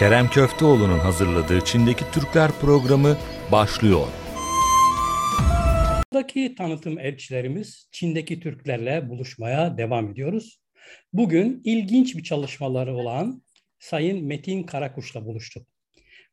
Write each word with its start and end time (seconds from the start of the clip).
Kerem 0.00 0.30
Köfteoğlu'nun 0.30 0.98
hazırladığı 0.98 1.64
Çin'deki 1.64 2.04
Türkler 2.12 2.50
programı 2.60 3.16
başlıyor. 3.52 4.06
Buradaki 6.12 6.54
tanıtım 6.54 6.98
elçilerimiz 6.98 7.88
Çin'deki 7.92 8.40
Türklerle 8.40 9.08
buluşmaya 9.08 9.78
devam 9.78 10.10
ediyoruz. 10.10 10.60
Bugün 11.12 11.60
ilginç 11.64 12.16
bir 12.16 12.22
çalışmaları 12.22 12.94
olan 12.94 13.42
Sayın 13.78 14.24
Metin 14.24 14.62
Karakuş'la 14.62 15.26
buluştuk. 15.26 15.66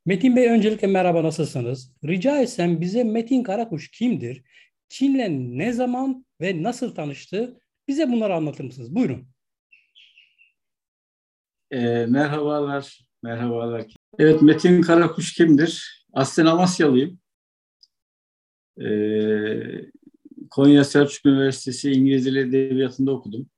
Metin 0.06 0.36
Bey 0.36 0.48
öncelikle 0.48 0.88
merhaba 0.88 1.24
nasılsınız? 1.24 1.94
Rica 2.06 2.42
etsem 2.42 2.82
bize 2.82 3.04
Metin 3.04 3.44
Karakuş 3.44 3.92
kimdir? 3.92 4.44
Çin'le 4.90 5.58
ne 5.58 5.74
zaman 5.74 6.26
ve 6.42 6.64
nasıl 6.64 6.96
tanıştı? 6.96 7.62
Bize 7.88 8.12
bunları 8.12 8.36
anlatır 8.36 8.64
mısınız? 8.64 8.96
Buyurun. 8.96 9.28
E, 11.72 12.06
merhabalar, 12.06 13.07
merhabalar. 13.24 13.86
Evet, 14.20 14.42
Metin 14.42 14.82
Karakuş 14.82 15.34
kimdir? 15.34 16.04
Aslen 16.14 16.46
Amasyalıyım. 16.46 17.20
E, 18.82 18.88
Konya 20.50 20.84
Selçuk 20.84 21.26
Üniversitesi 21.26 21.92
İngiliz 21.92 22.26
Dili 22.26 22.40
Edebiyatı'nda 22.40 23.12
okudum. 23.12 23.50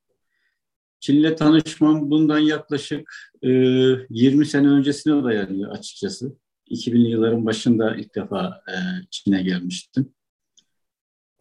Çin'le 1.00 1.36
tanışmam 1.36 2.10
bundan 2.10 2.38
yaklaşık 2.38 3.32
e, 3.42 3.48
20 3.48 4.46
sene 4.46 4.68
öncesine 4.68 5.24
dayanıyor 5.24 5.70
açıkçası. 5.70 6.36
2000'li 6.70 7.08
yılların 7.08 7.46
başında 7.46 7.96
ilk 7.96 8.14
defa 8.14 8.62
e, 8.68 8.74
Çin'e 9.10 9.42
gelmiştim. 9.42 10.12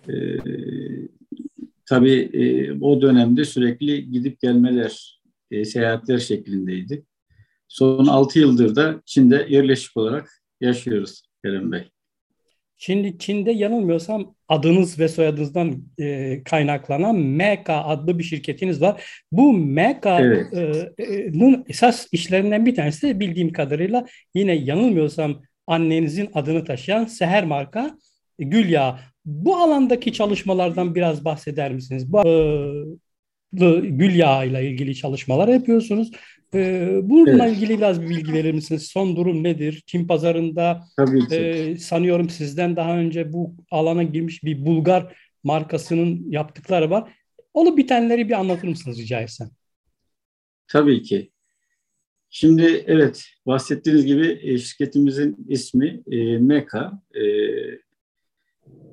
E, 0.09 0.38
tabii 1.85 2.29
e, 2.33 2.71
o 2.81 3.01
dönemde 3.01 3.45
sürekli 3.45 4.11
gidip 4.11 4.39
gelmeler, 4.39 5.21
e, 5.51 5.65
seyahatler 5.65 6.17
şeklindeydi. 6.17 7.05
Son 7.69 8.05
6 8.05 8.39
yıldır 8.39 8.75
da 8.75 9.02
Çin'de 9.05 9.45
yerleşik 9.49 9.97
olarak 9.97 10.30
yaşıyoruz 10.61 11.21
Kerem 11.44 11.71
Bey. 11.71 11.89
Şimdi 12.77 13.17
Çin'de 13.17 13.52
yanılmıyorsam 13.52 14.35
adınız 14.47 14.99
ve 14.99 15.07
soyadınızdan 15.07 15.83
e, 15.99 16.41
kaynaklanan 16.44 17.16
MK 17.16 17.69
adlı 17.69 18.19
bir 18.19 18.23
şirketiniz 18.23 18.81
var. 18.81 19.03
Bu 19.31 19.53
MK'nın 19.53 20.47
evet. 20.52 20.99
e, 20.99 21.63
esas 21.67 22.07
işlerinden 22.11 22.66
bir 22.66 22.75
tanesi 22.75 23.07
de 23.07 23.19
bildiğim 23.19 23.52
kadarıyla 23.52 24.05
yine 24.35 24.53
yanılmıyorsam 24.53 25.41
annenizin 25.67 26.29
adını 26.33 26.66
taşıyan 26.66 27.05
Seher 27.05 27.45
marka 27.45 27.97
e, 28.39 28.44
gül 28.44 28.69
yağı. 28.69 28.95
Bu 29.25 29.55
alandaki 29.55 30.13
çalışmalardan 30.13 30.95
biraz 30.95 31.25
bahseder 31.25 31.72
misiniz? 31.72 32.11
Bu 32.13 32.27
e, 32.27 33.79
gül 33.79 34.16
yağı 34.16 34.47
ile 34.47 34.69
ilgili 34.69 34.95
çalışmalar 34.95 35.47
yapıyorsunuz. 35.47 36.11
Ee, 36.53 37.00
bununla 37.03 37.45
evet. 37.45 37.58
ilgili 37.58 37.78
biraz 37.78 38.02
bir 38.02 38.09
bilgi 38.09 38.33
verir 38.33 38.53
misiniz? 38.53 38.83
Son 38.83 39.16
durum 39.16 39.44
nedir? 39.44 39.83
Çin 39.86 40.08
pazarında 40.08 40.86
Tabii 40.97 41.28
ki. 41.28 41.36
E, 41.36 41.78
sanıyorum 41.78 42.30
sizden 42.30 42.75
daha 42.75 42.97
önce 42.97 43.33
bu 43.33 43.56
alana 43.72 44.03
girmiş 44.03 44.44
bir 44.44 44.66
Bulgar 44.66 45.16
markasının 45.44 46.31
yaptıkları 46.31 46.89
var. 46.89 47.14
Olup 47.53 47.78
bitenleri 47.78 48.30
bir 48.30 48.33
anlatır 48.33 48.67
mısınız 48.67 49.00
rica 49.00 49.19
etsem? 49.22 49.50
Tabii 50.67 51.02
ki. 51.02 51.31
Şimdi 52.30 52.84
evet 52.88 53.25
bahsettiğiniz 53.45 54.06
gibi 54.06 54.39
e, 54.41 54.58
şirketimizin 54.58 55.45
ismi 55.50 56.02
e, 56.11 56.38
Meka. 56.38 57.02
E, 57.16 57.23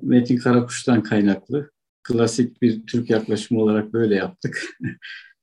Metin 0.01 0.37
Karakuş'tan 0.37 1.03
kaynaklı. 1.03 1.71
Klasik 2.03 2.61
bir 2.61 2.85
Türk 2.85 3.09
yaklaşımı 3.09 3.61
olarak 3.61 3.93
böyle 3.93 4.15
yaptık. 4.15 4.77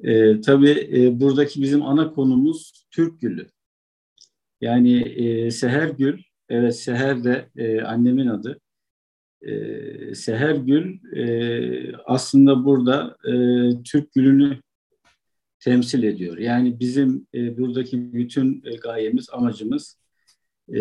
E, 0.00 0.40
tabii 0.40 0.88
e, 0.92 1.20
buradaki 1.20 1.62
bizim 1.62 1.82
ana 1.82 2.12
konumuz 2.12 2.86
Türk 2.90 3.20
Gülü. 3.20 3.46
Yani 4.60 5.00
e, 5.02 5.50
Seher 5.50 5.88
Gül, 5.88 6.22
evet 6.48 6.76
Seher 6.76 7.24
de 7.24 7.48
e, 7.56 7.80
annemin 7.80 8.26
adı. 8.26 8.60
E, 9.42 10.14
Seher 10.14 10.54
Gül 10.54 11.14
e, 11.16 11.96
aslında 12.06 12.64
burada 12.64 13.16
e, 13.24 13.32
Türk 13.82 14.12
Gülü'nü 14.12 14.60
temsil 15.60 16.02
ediyor. 16.02 16.38
Yani 16.38 16.80
bizim 16.80 17.26
e, 17.34 17.58
buradaki 17.58 18.12
bütün 18.12 18.62
e, 18.64 18.76
gayemiz, 18.76 19.30
amacımız 19.30 19.98
e, 20.74 20.80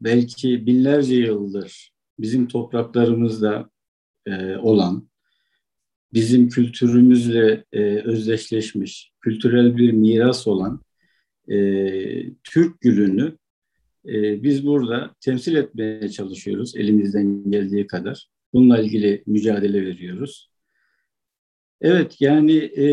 belki 0.00 0.66
binlerce 0.66 1.14
yıldır 1.14 1.92
bizim 2.18 2.48
topraklarımızda 2.48 3.70
e, 4.26 4.56
olan 4.56 5.09
bizim 6.12 6.48
kültürümüzle 6.48 7.64
e, 7.72 7.82
özdeşleşmiş, 7.96 9.12
kültürel 9.20 9.76
bir 9.76 9.92
miras 9.92 10.46
olan 10.46 10.82
e, 11.48 11.56
Türk 12.44 12.80
gülünü 12.80 13.38
e, 14.06 14.42
biz 14.42 14.66
burada 14.66 15.14
temsil 15.20 15.54
etmeye 15.54 16.08
çalışıyoruz 16.08 16.76
elimizden 16.76 17.50
geldiği 17.50 17.86
kadar. 17.86 18.28
Bununla 18.52 18.78
ilgili 18.78 19.22
mücadele 19.26 19.86
veriyoruz. 19.86 20.50
Evet 21.80 22.20
yani 22.20 22.56
e, 22.56 22.86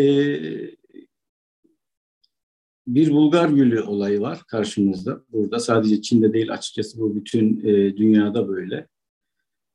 bir 2.88 3.12
Bulgar 3.12 3.50
gülü 3.50 3.82
olayı 3.82 4.22
var 4.22 4.44
karşımızda. 4.48 5.24
Burada 5.32 5.60
sadece 5.60 6.02
Çin'de 6.02 6.34
değil 6.34 6.54
açıkçası 6.54 7.00
bu 7.00 7.16
bütün 7.16 7.60
e, 7.60 7.98
dünyada 7.98 8.48
böyle. 8.48 8.88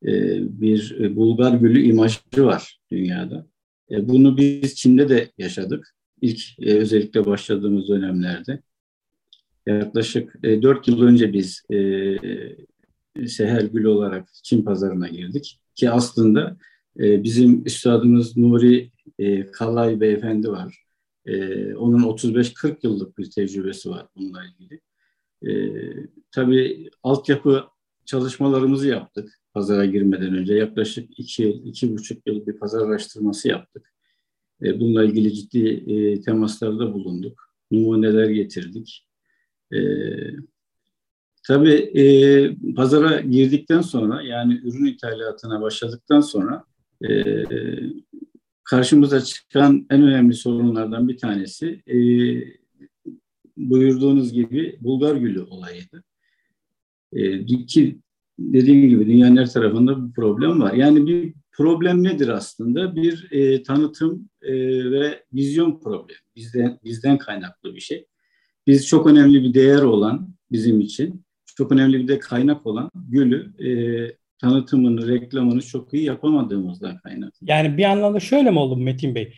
E, 0.07 0.41
bir 0.61 0.97
e, 1.01 1.17
Bulgar 1.17 1.55
gülü 1.55 1.83
imajı 1.83 2.19
var 2.37 2.81
dünyada. 2.91 3.47
E, 3.91 4.09
bunu 4.09 4.37
biz 4.37 4.75
Çin'de 4.75 5.09
de 5.09 5.33
yaşadık. 5.39 5.95
İlk 6.21 6.41
özellikle 6.59 7.27
başladığımız 7.27 7.89
dönemlerde. 7.89 8.61
Yaklaşık 9.67 10.43
4 10.43 10.89
yıl 10.89 11.03
önce 11.03 11.33
biz 11.33 11.63
Seher 13.27 13.63
Gül 13.63 13.85
olarak 13.85 14.29
Çin 14.43 14.63
pazarına 14.63 15.09
girdik. 15.09 15.61
Ki 15.75 15.91
aslında 15.91 16.57
bizim 16.97 17.67
üstadımız 17.67 18.37
Nuri 18.37 18.91
Kalay 19.53 20.01
Beyefendi 20.01 20.49
var. 20.49 20.85
Onun 21.77 22.03
35-40 22.03 22.77
yıllık 22.83 23.19
bir 23.19 23.31
tecrübesi 23.31 23.91
var 23.91 24.07
bununla 24.17 24.41
ilgili. 24.45 24.81
Tabii 26.31 26.91
altyapı 27.03 27.65
çalışmalarımızı 28.07 28.89
yaptık 28.89 29.43
pazara 29.55 29.85
girmeden 29.85 30.35
önce 30.35 30.55
yaklaşık 30.55 31.19
iki 31.19 31.49
iki 31.49 31.93
buçuk 31.93 32.27
yıl 32.27 32.47
bir 32.47 32.59
pazar 32.59 32.89
araştırması 32.89 33.49
yaptık. 33.49 33.93
E, 34.63 34.81
bununla 34.81 35.05
ilgili 35.05 35.35
ciddi 35.35 35.69
e, 35.69 36.21
temaslarda 36.21 36.95
bulunduk. 36.95 37.43
Numuneler 37.71 38.31
getirdik. 38.31 39.09
E, 39.73 39.79
tabii 41.47 41.75
e, 41.75 42.05
pazara 42.75 43.21
girdikten 43.21 43.81
sonra 43.81 44.23
yani 44.23 44.61
ürün 44.65 44.85
ithalatına 44.85 45.61
başladıktan 45.63 46.21
sonra 46.21 46.65
e, 47.09 47.25
karşımıza 48.65 49.21
çıkan 49.21 49.87
en 49.91 50.03
önemli 50.03 50.35
sorunlardan 50.35 51.09
bir 51.09 51.19
tanesi 51.19 51.83
e, 51.87 51.97
buyurduğunuz 53.57 54.33
gibi 54.33 54.79
Bulgar 54.81 55.17
gülü 55.17 55.43
olayıydı. 55.43 56.05
E, 57.13 57.47
ki 57.47 57.99
dediğim 58.39 58.89
gibi 58.89 59.07
dünyanın 59.07 59.37
her 59.37 59.51
tarafında 59.51 60.07
bir 60.07 60.13
problem 60.13 60.61
var. 60.61 60.73
Yani 60.73 61.07
bir 61.07 61.35
problem 61.53 62.05
nedir 62.05 62.29
aslında? 62.29 62.97
Bir 62.97 63.29
e, 63.31 63.63
tanıtım 63.63 64.29
e, 64.43 64.53
ve 64.91 65.25
vizyon 65.33 65.81
problemi. 65.81 66.19
Bizden 66.37 66.79
bizden 66.85 67.19
kaynaklı 67.19 67.75
bir 67.75 67.81
şey. 67.81 68.07
Biz 68.67 68.87
çok 68.87 69.07
önemli 69.07 69.43
bir 69.43 69.55
değer 69.55 69.83
olan 69.83 70.35
bizim 70.53 70.81
için, 70.81 71.25
çok 71.57 71.73
önemli 71.73 71.99
bir 71.99 72.09
de 72.09 72.19
kaynak 72.19 72.67
olan 72.67 72.91
gülü 72.95 73.53
e, 73.69 73.71
tanıtımını, 74.39 75.09
reklamını 75.09 75.63
çok 75.63 75.95
iyi 75.95 76.05
yapamadığımızdan 76.05 76.99
kaynaklı. 76.99 77.47
Yani 77.47 77.77
bir 77.77 77.85
anlamda 77.85 78.21
şöyle 78.21 78.51
mi 78.51 78.59
oldu 78.59 78.77
Metin 78.77 79.15
Bey? 79.15 79.35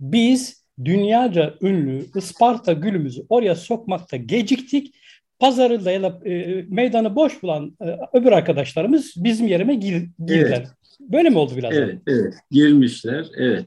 Biz 0.00 0.64
dünyaca 0.84 1.54
ünlü 1.62 2.06
Isparta 2.16 2.72
gülümüzü 2.72 3.22
oraya 3.28 3.54
sokmakta 3.54 4.16
geciktik 4.16 4.94
pazarında 5.38 5.90
ya 5.90 6.02
da 6.02 6.28
e, 6.28 6.64
meydanı 6.68 7.16
boş 7.16 7.42
bulan 7.42 7.76
e, 7.80 7.96
öbür 8.18 8.32
arkadaşlarımız 8.32 9.14
bizim 9.16 9.46
yerime 9.46 9.74
gir, 9.74 10.08
girdiler. 10.26 10.58
Evet. 10.58 10.68
Böyle 11.00 11.30
mi 11.30 11.38
oldu 11.38 11.52
biraz? 11.56 11.74
Evet, 11.74 11.98
evet. 12.06 12.34
Girmişler, 12.50 13.26
evet. 13.36 13.66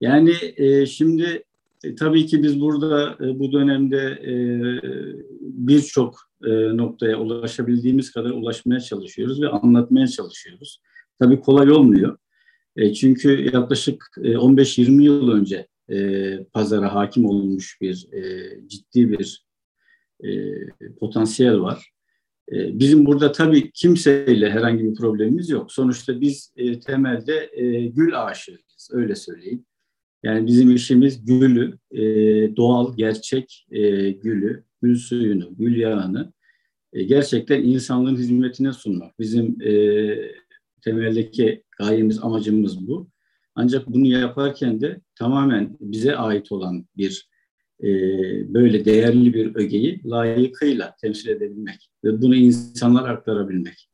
Yani 0.00 0.32
e, 0.56 0.86
şimdi 0.86 1.42
e, 1.84 1.94
tabii 1.94 2.26
ki 2.26 2.42
biz 2.42 2.60
burada 2.60 3.16
e, 3.20 3.38
bu 3.38 3.52
dönemde 3.52 3.98
e, 4.06 4.32
birçok 5.40 6.14
e, 6.44 6.50
noktaya 6.76 7.18
ulaşabildiğimiz 7.18 8.12
kadar 8.12 8.30
ulaşmaya 8.30 8.80
çalışıyoruz 8.80 9.42
ve 9.42 9.48
anlatmaya 9.48 10.06
çalışıyoruz. 10.06 10.80
Tabii 11.18 11.40
kolay 11.40 11.70
olmuyor. 11.70 12.18
E, 12.76 12.94
çünkü 12.94 13.50
yaklaşık 13.54 14.04
e, 14.22 14.28
15-20 14.28 15.02
yıl 15.02 15.30
önce 15.30 15.66
e, 15.90 16.38
pazara 16.44 16.94
hakim 16.94 17.24
olmuş 17.24 17.78
bir 17.80 18.08
e, 18.12 18.50
ciddi 18.68 19.10
bir 19.10 19.47
e, 20.24 20.30
potansiyel 21.00 21.60
var. 21.60 21.92
E, 22.52 22.78
bizim 22.78 23.06
burada 23.06 23.32
tabii 23.32 23.70
kimseyle 23.70 24.50
herhangi 24.50 24.84
bir 24.84 24.94
problemimiz 24.94 25.50
yok. 25.50 25.72
Sonuçta 25.72 26.20
biz 26.20 26.52
e, 26.56 26.80
temelde 26.80 27.50
e, 27.52 27.86
gül 27.86 28.24
aşığıyız, 28.24 28.88
öyle 28.92 29.14
söyleyeyim. 29.14 29.64
Yani 30.22 30.46
bizim 30.46 30.74
işimiz 30.74 31.24
gülü, 31.24 31.78
e, 31.90 32.02
doğal, 32.56 32.96
gerçek 32.96 33.66
e, 33.70 34.10
gülü, 34.10 34.64
gül 34.82 34.96
suyunu, 34.96 35.54
gül 35.58 35.76
yağını 35.76 36.32
e, 36.92 37.02
gerçekten 37.02 37.62
insanlığın 37.62 38.16
hizmetine 38.16 38.72
sunmak. 38.72 39.18
Bizim 39.18 39.62
e, 39.62 39.72
temeldeki 40.82 41.64
gayemiz, 41.78 42.24
amacımız 42.24 42.86
bu. 42.88 43.08
Ancak 43.54 43.86
bunu 43.86 44.06
yaparken 44.06 44.80
de 44.80 45.00
tamamen 45.14 45.76
bize 45.80 46.16
ait 46.16 46.52
olan 46.52 46.86
bir 46.96 47.28
e, 47.82 47.88
böyle 48.54 48.84
değerli 48.84 49.34
bir 49.34 49.54
ögeyi 49.54 50.00
layıkıyla 50.04 50.94
temsil 51.00 51.28
edebilmek 51.28 51.90
ve 52.04 52.22
bunu 52.22 52.34
insanlara 52.34 53.08
aktarabilmek. 53.08 53.88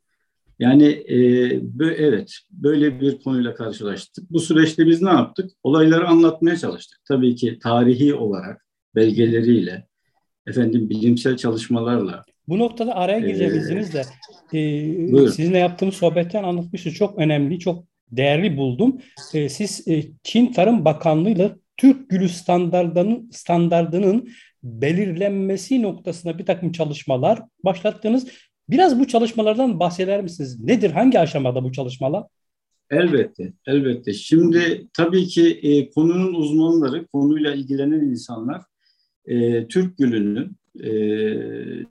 Yani 0.59 0.85
e, 1.09 1.17
bö 1.61 1.91
evet 1.91 2.33
böyle 2.51 3.01
bir 3.01 3.19
konuyla 3.19 3.53
karşılaştık. 3.53 4.31
Bu 4.31 4.39
süreçte 4.39 4.87
biz 4.87 5.01
ne 5.01 5.09
yaptık? 5.09 5.51
Olayları 5.63 6.07
anlatmaya 6.07 6.57
çalıştık. 6.57 6.99
Tabii 7.07 7.35
ki 7.35 7.59
tarihi 7.59 8.13
olarak 8.13 8.65
belgeleriyle, 8.95 9.87
efendim 10.47 10.89
bilimsel 10.89 11.37
çalışmalarla. 11.37 12.25
Bu 12.47 12.59
noktada 12.59 12.95
araya 12.95 13.19
gireceğim 13.19 13.55
izninizle. 13.55 14.01
Ee, 14.53 15.27
sizinle 15.27 15.57
yaptığımız 15.57 15.95
sohbetten 15.95 16.43
anlatmıştı. 16.43 16.91
Çok 16.91 17.19
önemli, 17.19 17.59
çok 17.59 17.85
değerli 18.11 18.57
buldum. 18.57 18.97
Ee, 19.33 19.49
siz 19.49 19.87
e, 19.87 20.03
Çin 20.23 20.53
Tarım 20.53 20.85
Bakanlığı 20.85 21.29
ile 21.29 21.55
Türk 21.77 22.09
Gülü 22.09 22.29
standartının, 22.29 23.29
standartının 23.31 24.29
belirlenmesi 24.63 25.81
noktasında 25.81 26.37
bir 26.37 26.45
takım 26.45 26.71
çalışmalar 26.71 27.41
başlattınız. 27.63 28.27
Biraz 28.69 28.99
bu 28.99 29.07
çalışmalardan 29.07 29.79
bahseder 29.79 30.23
misiniz? 30.23 30.59
Nedir, 30.59 30.91
hangi 30.91 31.19
aşamada 31.19 31.63
bu 31.63 31.71
çalışmalar? 31.71 32.23
Elbette, 32.89 33.53
elbette. 33.67 34.13
Şimdi 34.13 34.87
tabii 34.93 35.27
ki 35.27 35.59
e, 35.63 35.89
konunun 35.89 36.33
uzmanları, 36.33 37.07
konuyla 37.07 37.53
ilgilenen 37.53 37.99
insanlar 37.99 38.61
e, 39.25 39.67
Türk 39.67 39.97
gülünün 39.97 40.51
e, 40.83 40.89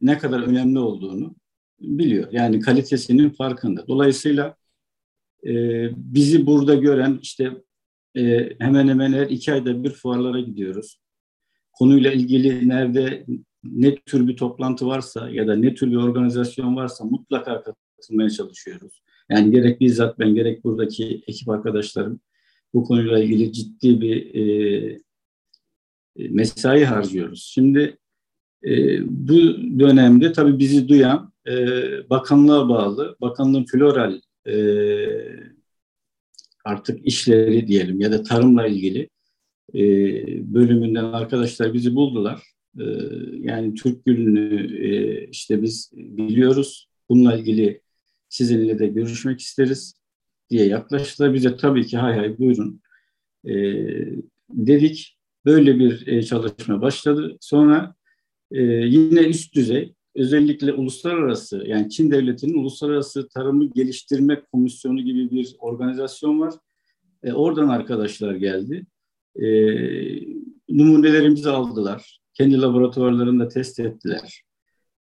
ne 0.03 0.19
kadar 0.19 0.41
önemli 0.41 0.79
olduğunu 0.79 1.35
biliyor. 1.81 2.29
Yani 2.33 2.61
kalitesinin 2.61 3.31
farkında. 3.31 3.87
Dolayısıyla 3.89 4.57
e, 5.47 5.53
bizi 5.97 6.47
burada 6.47 6.75
gören 6.75 7.19
işte 7.23 7.53
e, 8.17 8.51
hemen 8.59 8.89
hemen 8.89 9.13
her 9.13 9.27
iki 9.27 9.53
ayda 9.53 9.85
bir 9.85 9.91
fuarlara 9.91 10.41
gidiyoruz. 10.41 11.01
Konuyla 11.73 12.13
ilgili 12.13 12.69
nerede 12.69 13.27
ne 13.65 13.95
tür 13.95 14.29
bir 14.29 14.37
toplantı 14.37 14.87
varsa 14.87 15.31
ya 15.31 15.47
da 15.47 15.57
ne 15.57 15.75
tür 15.75 15.91
bir 15.91 15.97
organizasyon 15.97 16.77
varsa 16.77 17.05
mutlaka 17.05 17.63
katılmaya 17.63 18.31
çalışıyoruz. 18.31 19.03
Yani 19.31 19.51
gerek 19.51 19.81
bizzat 19.81 20.19
ben 20.19 20.35
gerek 20.35 20.65
buradaki 20.65 21.23
ekip 21.27 21.49
arkadaşlarım 21.49 22.21
bu 22.75 22.85
konuyla 22.85 23.19
ilgili 23.19 23.53
ciddi 23.53 24.01
bir 24.01 24.35
e, 24.35 24.99
mesai 26.17 26.85
harcıyoruz. 26.85 27.51
Şimdi 27.55 27.99
e, 28.65 29.01
bu 29.27 29.35
dönemde 29.79 30.33
tabii 30.33 30.59
bizi 30.59 30.89
duyan 30.89 31.33
e, 31.49 31.55
bakanlığa 32.11 32.69
bağlı, 32.69 33.17
bakanlığın 33.21 33.65
floral 33.65 34.21
e, 34.47 34.55
artık 36.65 37.07
işleri 37.07 37.69
diyelim 37.69 38.01
ya 38.01 38.13
da 38.13 38.23
tarımla 38.23 38.67
ilgili 38.67 39.09
e, 39.75 39.81
bölümünden 40.55 41.05
arkadaşlar 41.05 41.75
bizi 41.75 41.95
buldular. 41.95 42.43
E, 42.81 42.85
yani 43.39 43.75
Türk 43.75 44.05
Gülü'nü 44.05 44.77
e, 44.87 45.27
işte 45.29 45.63
biz 45.63 45.91
biliyoruz. 45.95 46.89
Bununla 47.09 47.37
ilgili 47.37 47.81
sizinle 48.29 48.79
de 48.79 48.87
görüşmek 48.87 49.41
isteriz 49.41 49.95
diye 50.51 50.67
yaklaştılar. 50.67 51.35
Bize 51.35 51.57
tabii 51.57 51.87
ki 51.87 51.97
hay 51.97 52.17
hay 52.17 52.39
buyurun 52.39 52.81
e, 53.45 53.55
dedik. 54.51 55.19
Böyle 55.45 55.79
bir 55.79 56.07
e, 56.07 56.23
çalışma 56.23 56.83
başladı. 56.83 57.37
Sonra 57.41 57.95
e, 58.53 58.63
yine 58.63 59.21
üst 59.21 59.55
düzey 59.55 59.95
özellikle 60.15 60.73
uluslararası 60.73 61.65
yani 61.67 61.91
Çin 61.91 62.11
devletinin 62.11 62.59
uluslararası 62.59 63.29
tarımı 63.29 63.65
geliştirme 63.65 64.43
komisyonu 64.53 65.01
gibi 65.01 65.31
bir 65.31 65.57
organizasyon 65.59 66.41
var. 66.41 66.55
E, 67.23 67.33
oradan 67.33 67.69
arkadaşlar 67.69 68.35
geldi. 68.35 68.87
E, 69.37 69.47
numunelerimizi 70.69 71.51
aldılar. 71.51 72.21
Kendi 72.35 72.61
laboratuvarlarında 72.61 73.49
test 73.49 73.81
ettiler. 73.81 74.43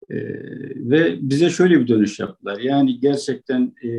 E, 0.09 0.15
ve 0.75 1.17
bize 1.21 1.49
şöyle 1.49 1.79
bir 1.79 1.87
dönüş 1.87 2.19
yaptılar. 2.19 2.59
Yani 2.59 2.99
gerçekten 2.99 3.73
e, 3.83 3.89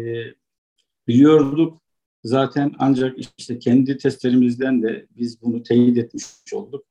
biliyorduk 1.09 1.83
zaten 2.25 2.75
ancak 2.79 3.17
işte 3.39 3.59
kendi 3.59 3.99
testlerimizden 3.99 4.83
de 4.83 5.07
biz 5.11 5.43
bunu 5.43 5.63
teyit 5.63 5.99
etmiş 5.99 6.25
olduk 6.53 6.85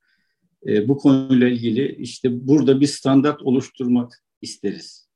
e, 0.68 0.88
bu 0.88 0.98
konuyla 0.98 1.48
ilgili 1.48 1.96
işte 1.96 2.48
burada 2.48 2.82
bir 2.82 2.88
standart 2.88 3.42
oluşturmak 3.42 4.24
isteriz 4.42 5.10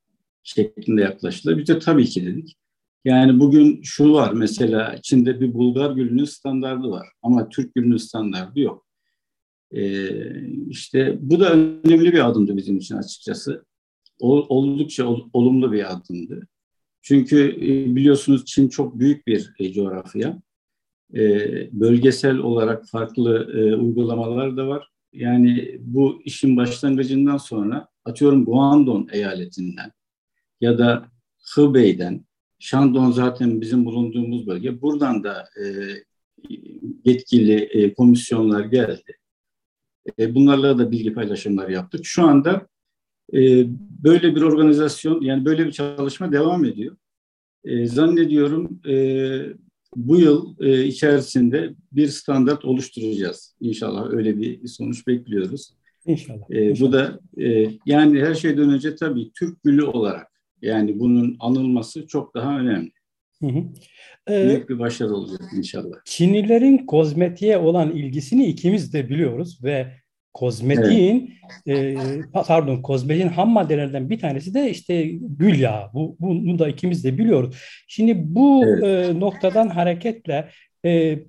şeklinde 0.44 1.02
yaklaştılar. 1.02 1.58
Biz 1.58 1.68
de 1.68 1.80
tabii 1.80 2.06
ki 2.06 2.26
dedik. 2.26 2.58
Yani 3.06 3.40
bugün 3.40 3.82
şu 3.84 4.14
var 4.14 4.34
mesela 4.34 4.94
içinde 4.94 5.40
bir 5.40 5.54
Bulgar 5.54 5.92
gülünün 5.92 6.26
standardı 6.26 6.90
var 6.90 7.08
ama 7.22 7.50
Türk 7.50 7.76
gülünün 7.76 7.98
standardı 7.98 8.60
yok. 8.60 8.86
Ee, 9.72 10.42
işte 10.70 11.18
bu 11.22 11.40
da 11.40 11.54
önemli 11.54 12.14
bir 12.14 12.30
adımdı 12.30 12.58
bizim 12.58 12.78
için 12.78 12.96
açıkçası. 12.96 13.66
O, 14.20 14.56
oldukça 14.56 15.06
ol, 15.06 15.30
olumlu 15.34 15.72
bir 15.72 15.94
adımdı. 15.94 16.48
Çünkü 17.02 17.56
e, 17.58 17.96
biliyorsunuz 17.96 18.46
Çin 18.46 18.70
çok 18.70 19.00
büyük 19.00 19.28
bir 19.28 19.54
e, 19.60 19.72
coğrafya. 19.74 20.42
E, 21.14 21.20
bölgesel 21.72 22.38
olarak 22.38 22.90
farklı 22.90 23.52
e, 23.58 23.76
uygulamalar 23.76 24.58
da 24.58 24.68
var 24.68 24.90
yani 25.14 25.78
bu 25.80 26.22
işin 26.26 26.58
başlangıcından 26.58 27.38
sonra 27.38 27.88
atıyorum 28.06 28.46
Guangdong 28.46 29.16
eyaletinden 29.16 29.92
ya 30.62 30.78
da 30.78 31.12
Hubei'den, 31.56 32.26
Shandong 32.60 33.14
zaten 33.14 33.62
bizim 33.62 33.86
bulunduğumuz 33.86 34.48
bölge. 34.48 34.82
Buradan 34.82 35.24
da 35.24 35.50
e, 35.64 35.66
yetkili 37.06 37.54
e, 37.54 37.94
komisyonlar 37.94 38.66
geldi. 38.66 39.18
E, 40.20 40.36
bunlarla 40.36 40.78
da 40.78 40.92
bilgi 40.92 41.14
paylaşımları 41.14 41.74
yaptık. 41.74 42.06
Şu 42.06 42.24
anda 42.24 42.68
e, 43.34 43.66
böyle 44.04 44.36
bir 44.36 44.42
organizasyon, 44.42 45.22
yani 45.22 45.46
böyle 45.46 45.66
bir 45.66 45.72
çalışma 45.72 46.32
devam 46.32 46.66
ediyor. 46.66 46.98
E, 47.64 47.86
zannediyorum 47.88 48.82
e, 48.88 48.96
bu 49.96 50.20
yıl 50.20 50.56
e, 50.60 50.84
içerisinde 50.86 51.74
bir 51.92 52.08
standart 52.08 52.66
oluşturacağız. 52.66 53.56
İnşallah 53.62 54.10
öyle 54.10 54.38
bir 54.38 54.68
sonuç 54.68 55.08
bekliyoruz. 55.08 55.74
İnşallah. 56.06 56.52
E, 56.52 56.70
inşallah. 56.70 56.90
Bu 56.90 56.94
da 56.94 57.20
e, 57.38 57.70
yani 57.86 58.22
her 58.22 58.36
şeyden 58.36 58.70
önce 58.70 58.96
tabii 58.96 59.32
Türk 59.40 59.64
gülü 59.64 59.84
olarak 59.84 60.28
yani 60.62 61.00
bunun 61.00 61.38
anılması 61.40 62.08
çok 62.08 62.36
daha 62.36 62.60
önemli. 62.60 62.92
Hı 63.42 63.48
hı. 63.48 63.64
Ee, 64.30 64.50
Büyük 64.50 64.70
bir 64.70 64.80
başarı 64.80 65.14
olacak 65.14 65.42
inşallah. 65.58 65.98
Çinlilerin 66.06 66.78
kozmetiğe 66.78 67.58
olan 67.58 67.92
ilgisini 67.92 68.46
ikimiz 68.46 68.94
de 68.94 69.10
biliyoruz 69.10 69.60
ve 69.64 69.94
kozmetiğin 70.38 71.34
evet. 71.68 72.00
e, 72.00 72.22
pardon 72.34 72.82
kozmetiğin 72.82 73.28
ham 73.28 73.50
maddelerinden 73.50 74.10
bir 74.10 74.20
tanesi 74.20 74.54
de 74.54 74.70
işte 74.72 75.06
gül 75.12 75.60
yağı. 75.60 75.94
Bu, 75.94 76.16
bunu 76.20 76.60
da 76.60 76.70
ikimiz 76.70 77.04
de 77.04 77.18
biliyoruz. 77.18 77.56
Şimdi 77.88 78.14
bu 78.18 78.66
evet. 78.66 79.10
e, 79.10 79.20
noktadan 79.20 79.70
hareketle 79.70 80.50
e, 80.86 81.20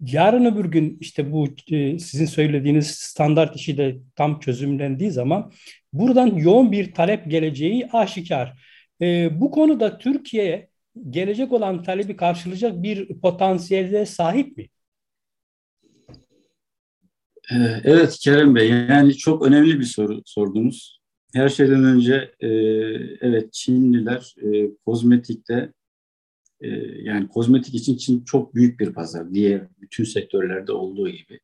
yarın 0.00 0.44
öbür 0.44 0.64
gün 0.64 0.98
işte 1.00 1.32
bu 1.32 1.48
e, 1.70 1.98
sizin 1.98 2.26
söylediğiniz 2.26 2.86
standart 2.86 3.56
işi 3.56 3.78
de 3.78 3.96
tam 4.16 4.40
çözümlendiği 4.40 5.10
zaman 5.10 5.52
buradan 5.92 6.26
yoğun 6.26 6.72
bir 6.72 6.94
talep 6.94 7.30
geleceği 7.30 7.88
aşikar. 7.92 8.52
E, 9.00 9.40
bu 9.40 9.50
konuda 9.50 9.98
Türkiye 9.98 10.68
gelecek 11.10 11.52
olan 11.52 11.82
talebi 11.82 12.16
karşılayacak 12.16 12.82
bir 12.82 13.20
potansiyelde 13.20 14.06
sahip 14.06 14.56
mi? 14.56 14.66
Ee, 17.52 17.80
evet 17.84 18.18
Kerem 18.20 18.54
Bey, 18.54 18.68
yani 18.68 19.16
çok 19.16 19.46
önemli 19.46 19.80
bir 19.80 19.84
soru 19.84 20.22
sordunuz. 20.24 21.00
Her 21.34 21.48
şeyden 21.48 21.84
önce 21.84 22.34
e, 22.40 22.48
evet 23.20 23.52
Çinliler 23.52 24.34
e, 24.42 24.76
kozmetikte 24.86 25.72
e, 26.60 26.68
yani 27.02 27.28
kozmetik 27.28 27.74
için 27.74 27.96
Çin 27.96 28.24
çok 28.24 28.54
büyük 28.54 28.80
bir 28.80 28.92
pazar. 28.92 29.34
Diğer 29.34 29.68
bütün 29.80 30.04
sektörlerde 30.04 30.72
olduğu 30.72 31.08
gibi. 31.08 31.40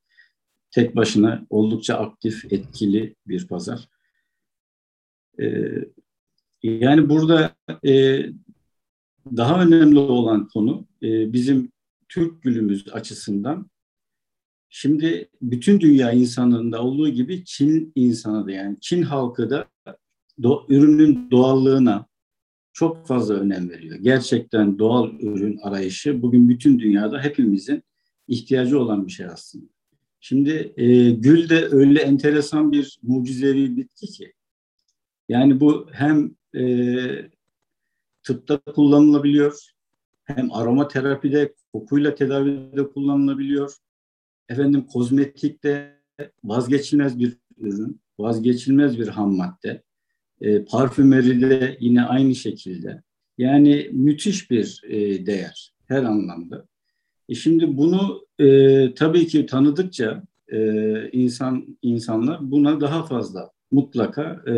Tek 0.70 0.96
başına 0.96 1.46
oldukça 1.50 1.94
aktif, 1.94 2.52
etkili 2.52 3.14
bir 3.26 3.46
pazar. 3.46 3.88
Yani 6.62 7.08
burada 7.08 7.54
daha 9.36 9.62
önemli 9.64 9.98
olan 9.98 10.48
konu 10.48 10.86
bizim 11.02 11.72
Türk 12.08 12.42
gülümüz 12.42 12.88
açısından 12.92 13.70
Şimdi 14.70 15.28
bütün 15.42 15.80
dünya 15.80 16.12
insanında 16.12 16.82
olduğu 16.82 17.08
gibi 17.08 17.44
Çin 17.44 17.92
insanı 17.94 18.46
da 18.46 18.50
yani 18.50 18.76
Çin 18.80 19.02
halkı 19.02 19.50
da 19.50 19.68
do, 20.42 20.66
ürünün 20.68 21.30
doğallığına 21.30 22.06
çok 22.72 23.06
fazla 23.06 23.34
önem 23.34 23.70
veriyor. 23.70 23.98
Gerçekten 23.98 24.78
doğal 24.78 25.10
ürün 25.20 25.58
arayışı 25.62 26.22
bugün 26.22 26.48
bütün 26.48 26.78
dünyada 26.78 27.20
hepimizin 27.20 27.82
ihtiyacı 28.28 28.80
olan 28.80 29.06
bir 29.06 29.12
şey 29.12 29.26
aslında. 29.26 29.66
Şimdi 30.20 30.72
e, 30.76 31.10
gül 31.10 31.48
de 31.48 31.68
öyle 31.70 32.02
enteresan 32.02 32.72
bir 32.72 32.98
mucizevi 33.02 33.76
bitki 33.76 34.06
ki. 34.06 34.32
Yani 35.28 35.60
bu 35.60 35.88
hem 35.92 36.34
e, 36.56 36.94
tıpta 38.22 38.58
kullanılabiliyor, 38.58 39.70
hem 40.24 40.52
aromaterapide, 40.52 41.54
kokuyla 41.72 42.14
tedavide 42.14 42.90
kullanılabiliyor. 42.90 43.76
Efendim 44.50 44.86
kozmetikte 44.92 45.96
vazgeçilmez 46.44 47.18
bir 47.18 47.36
ürün, 47.58 48.00
vazgeçilmez 48.18 48.98
bir 48.98 49.08
ham 49.08 49.36
madde. 49.36 49.82
E, 50.40 50.64
parfümeride 50.64 51.76
yine 51.80 52.02
aynı 52.02 52.34
şekilde. 52.34 53.02
Yani 53.38 53.88
müthiş 53.92 54.50
bir 54.50 54.82
e, 54.88 55.26
değer 55.26 55.72
her 55.88 56.02
anlamda. 56.02 56.66
E 57.28 57.34
şimdi 57.34 57.76
bunu 57.76 58.26
e, 58.38 58.94
tabii 58.94 59.26
ki 59.26 59.46
tanıdıkça 59.46 60.22
e, 60.48 61.10
insan 61.10 61.78
insanlar 61.82 62.50
buna 62.50 62.80
daha 62.80 63.02
fazla 63.06 63.50
mutlaka 63.70 64.42
e, 64.48 64.54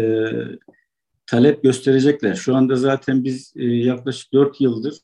talep 1.27 1.63
gösterecekler. 1.63 2.35
Şu 2.35 2.57
anda 2.57 2.77
zaten 2.77 3.25
biz 3.25 3.53
e, 3.57 3.65
yaklaşık 3.65 4.33
dört 4.33 4.61
yıldır 4.61 4.95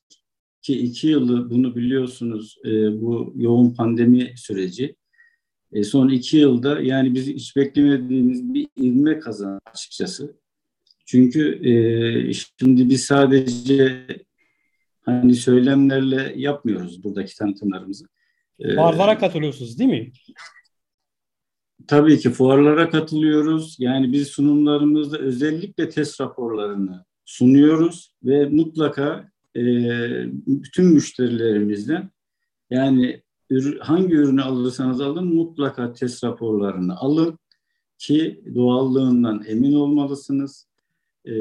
ki 0.63 0.79
iki 0.79 1.07
yılı 1.07 1.51
bunu 1.51 1.77
biliyorsunuz 1.77 2.59
e, 2.65 3.01
bu 3.01 3.33
yoğun 3.37 3.71
pandemi 3.75 4.35
süreci. 4.37 4.97
E, 5.73 5.85
son 5.85 6.09
iki 6.09 6.37
yılda 6.37 6.81
yani 6.81 7.15
biz 7.15 7.27
hiç 7.27 7.57
beklemediğimiz 7.57 8.55
bir 8.55 8.69
ivme 8.81 9.19
kazan 9.19 9.61
açıkçası. 9.67 10.37
Çünkü 11.07 11.69
e, 11.69 12.33
şimdi 12.33 12.89
biz 12.89 13.05
sadece 13.05 14.07
hani 15.01 15.35
söylemlerle 15.35 16.35
yapmıyoruz 16.37 17.05
buradaki 17.05 17.37
tanıtımlarımızı. 17.37 18.07
E, 18.59 18.75
Fuarlara 18.75 19.19
katılıyorsunuz 19.19 19.79
değil 19.79 19.91
mi? 19.91 20.13
Tabii 21.87 22.19
ki 22.19 22.31
fuarlara 22.31 22.91
katılıyoruz. 22.91 23.77
Yani 23.79 24.13
biz 24.13 24.29
sunumlarımızda 24.29 25.19
özellikle 25.19 25.89
test 25.89 26.21
raporlarını 26.21 27.05
sunuyoruz 27.25 28.15
ve 28.25 28.49
mutlaka 28.49 29.31
e, 29.59 29.63
bütün 30.47 30.87
müşterilerimizden 30.87 32.11
yani 32.71 33.23
hangi 33.81 34.15
ürünü 34.15 34.43
alırsanız 34.43 35.01
alın 35.01 35.35
mutlaka 35.35 35.93
test 35.93 36.25
raporlarını 36.25 36.97
alın 36.97 37.39
ki 37.99 38.45
doğallığından 38.55 39.45
emin 39.47 39.75
olmalısınız. 39.75 40.69
Ee, 41.25 41.33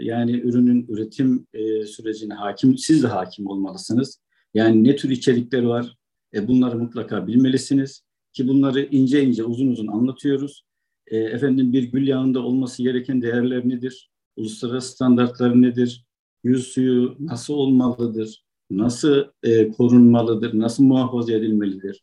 yani 0.00 0.32
ürünün 0.32 0.86
üretim 0.88 1.46
e, 1.54 1.84
sürecine 1.86 2.34
hakim, 2.34 2.78
siz 2.78 3.02
de 3.02 3.06
hakim 3.06 3.46
olmalısınız. 3.46 4.20
Yani 4.54 4.84
ne 4.84 4.96
tür 4.96 5.10
içerikleri 5.10 5.68
var, 5.68 5.96
e, 6.34 6.48
bunları 6.48 6.78
mutlaka 6.78 7.26
bilmelisiniz 7.26 8.02
ki 8.32 8.48
bunları 8.48 8.82
ince 8.82 9.22
ince 9.22 9.44
uzun 9.44 9.68
uzun 9.68 9.86
anlatıyoruz. 9.86 10.62
E, 11.06 11.16
efendim 11.18 11.72
bir 11.72 11.82
gül 11.82 12.08
yağında 12.08 12.40
olması 12.40 12.82
gereken 12.82 13.22
değerler 13.22 13.68
nedir? 13.68 14.10
Uluslararası 14.36 14.92
standartları 14.92 15.62
nedir? 15.62 16.06
Yüz 16.44 16.66
suyu 16.66 17.16
nasıl 17.20 17.54
olmalıdır? 17.54 18.44
Nasıl 18.70 19.24
e, 19.42 19.68
korunmalıdır? 19.68 20.58
Nasıl 20.58 20.84
muhafaza 20.84 21.32
edilmelidir? 21.32 22.02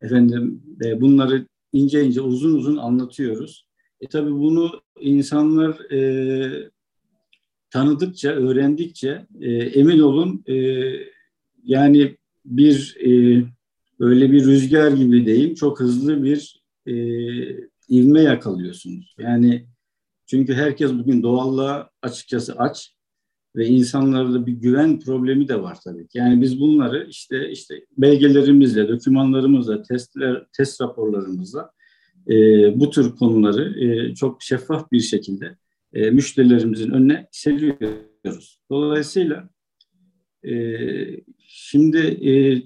Efendim 0.00 0.62
e, 0.84 1.00
bunları 1.00 1.46
ince 1.72 2.04
ince 2.04 2.20
uzun 2.20 2.54
uzun 2.54 2.76
anlatıyoruz. 2.76 3.66
E 4.00 4.06
tabii 4.08 4.32
bunu 4.32 4.70
insanlar 5.00 5.92
e, 5.92 6.70
tanıdıkça, 7.70 8.30
öğrendikçe 8.30 9.26
e, 9.40 9.52
emin 9.52 9.98
olun 9.98 10.44
e, 10.46 10.54
yani 11.64 12.16
bir 12.44 12.96
e, 13.00 13.42
öyle 14.00 14.32
bir 14.32 14.44
rüzgar 14.44 14.92
gibi 14.92 15.26
değil, 15.26 15.54
çok 15.54 15.80
hızlı 15.80 16.22
bir 16.22 16.62
e, 16.86 16.94
ivme 17.90 18.22
yakalıyorsunuz. 18.22 19.14
Yani 19.18 19.66
çünkü 20.26 20.54
herkes 20.54 20.92
bugün 20.92 21.22
doğallığa 21.22 21.90
açıkçası 22.02 22.54
aç 22.58 22.95
ve 23.56 23.66
insanlarda 23.66 24.46
bir 24.46 24.52
güven 24.52 25.00
problemi 25.00 25.48
de 25.48 25.62
var 25.62 25.78
tabii. 25.84 26.06
Yani 26.14 26.42
biz 26.42 26.60
bunları 26.60 27.06
işte 27.10 27.50
işte 27.50 27.84
belgelerimizle, 27.98 28.88
dokümanlarımızla, 28.88 29.82
testler, 29.82 30.46
test 30.56 30.80
raporlarımızla 30.80 31.70
e, 32.28 32.34
bu 32.80 32.90
tür 32.90 33.16
konuları 33.16 33.84
e, 33.84 34.14
çok 34.14 34.42
şeffaf 34.42 34.92
bir 34.92 35.00
şekilde 35.00 35.56
e, 35.92 36.10
müşterilerimizin 36.10 36.90
önüne 36.90 37.28
seriyoruz. 37.30 38.60
Dolayısıyla 38.70 39.48
e, 40.44 40.54
şimdi 41.38 41.98
e, 41.98 42.62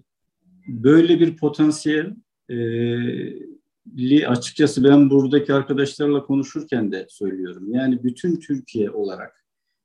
böyle 0.69 1.21
bir 1.21 1.37
potansiyel 1.37 2.17
e, 2.51 4.27
açıkçası 4.27 4.85
ben 4.85 5.11
buradaki 5.11 5.55
arkadaşlarla 5.55 6.23
konuşurken 6.23 6.93
de 6.93 7.07
söylüyorum. 7.09 7.73
Yani 7.73 8.05
bütün 8.05 8.37
Türkiye 8.37 8.91
olarak 8.91 9.40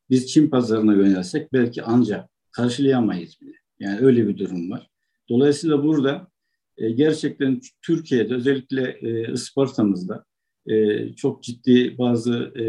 biz 0.10 0.28
Çin 0.28 0.50
pazarına 0.50 0.94
yönelsek 0.94 1.54
belki 1.54 1.84
ancak 1.84 2.30
karşılayamayız 2.52 3.42
bile. 3.42 3.56
Yani 3.80 4.00
öyle 4.00 4.28
bir 4.28 4.38
durum 4.38 4.72
var. 4.72 4.90
Dolayısıyla 5.30 5.84
burada 5.84 6.28
e, 6.78 6.92
gerçekten 6.92 7.62
Türkiye'de 7.82 8.36
özellikle 8.36 8.98
e, 9.02 9.34
Isparta'mızda 9.34 10.26
e, 10.68 11.08
çok 11.14 11.44
ciddi 11.44 11.98
bazı 11.98 12.34
e, 12.34 12.66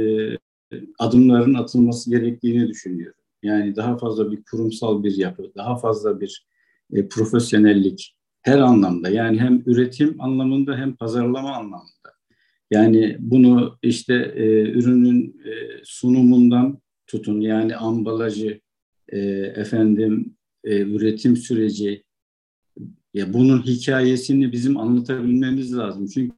adımların 0.99 1.55
atılması 1.55 2.11
gerektiğini 2.11 2.69
düşünüyorum. 2.69 3.21
Yani 3.43 3.77
daha 3.77 3.99
fazla 3.99 4.33
bir 4.33 4.43
kurumsal 4.51 5.03
bir 5.03 5.17
yapı, 5.17 5.53
daha 5.57 5.77
fazla 5.77 6.21
bir 6.21 6.47
e, 6.93 7.09
profesyonellik 7.09 8.17
her 8.43 8.59
anlamda 8.59 9.09
yani 9.09 9.41
hem 9.41 9.63
üretim 9.67 10.21
anlamında 10.21 10.77
hem 10.77 10.97
pazarlama 10.97 11.57
anlamında. 11.57 12.13
Yani 12.71 13.17
bunu 13.19 13.79
işte 13.83 14.15
e, 14.15 14.63
ürünün 14.71 15.41
e, 15.45 15.53
sunumundan 15.85 16.79
tutun 17.07 17.41
yani 17.41 17.77
ambalajı, 17.77 18.61
e, 19.09 19.19
efendim 19.57 20.37
e, 20.65 20.81
üretim 20.81 21.37
süreci, 21.37 22.05
ya 23.15 23.33
bunun 23.33 23.63
hikayesini 23.63 24.53
bizim 24.53 24.77
anlatabilmemiz 24.77 25.77
lazım. 25.77 26.07
Çünkü 26.07 26.35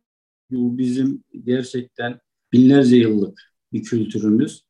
bu 0.50 0.78
bizim 0.78 1.25
gerçekten 1.44 2.18
binlerce 2.52 2.96
yıllık 2.96 3.52
bir 3.72 3.82
kültürümüz. 3.82 4.62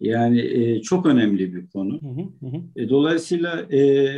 Yani 0.00 0.40
e, 0.40 0.82
çok 0.82 1.06
önemli 1.06 1.54
bir 1.54 1.66
konu. 1.66 2.00
Hı 2.02 2.06
hı 2.46 2.50
hı. 2.50 2.62
E, 2.76 2.88
dolayısıyla 2.88 3.60
e, 3.72 4.10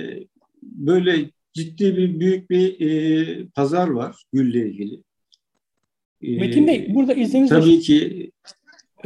böyle 0.62 1.30
ciddi 1.52 1.96
bir 1.96 2.20
büyük 2.20 2.50
bir 2.50 2.80
e, 2.80 3.46
pazar 3.46 3.88
var 3.88 4.24
gülle 4.32 4.68
ilgili. 4.68 5.02
E, 6.22 6.36
Metin 6.36 6.66
Bey 6.66 6.94
burada 6.94 7.14
izninizle 7.14 7.60
tabii 7.60 7.80
ki 7.80 8.30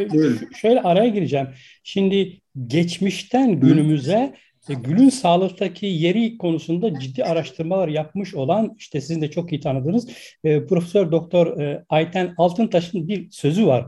e, 0.03 0.55
şöyle 0.57 0.81
araya 0.81 1.09
gireceğim. 1.09 1.49
Şimdi 1.85 2.41
geçmişten 2.67 3.61
günümüze 3.61 4.35
e, 4.69 4.75
gülün 4.75 5.09
sağlıktaki 5.09 5.87
yeri 5.87 6.39
konusunda 6.39 7.01
ciddi 7.01 7.25
araştırmalar 7.25 7.89
yapmış 7.89 8.35
olan 8.35 8.75
işte 8.79 9.01
sizin 9.01 9.23
de 9.23 9.31
çok 9.31 9.53
iyi 9.53 9.61
tanıdığınız 9.61 10.09
e, 10.45 10.67
Profesör 10.67 11.13
Doktor 11.13 11.61
e, 11.61 11.85
Ayten 11.89 12.35
Altıntaş'ın 12.39 13.09
bir 13.09 13.31
sözü 13.31 13.67
var. 13.67 13.87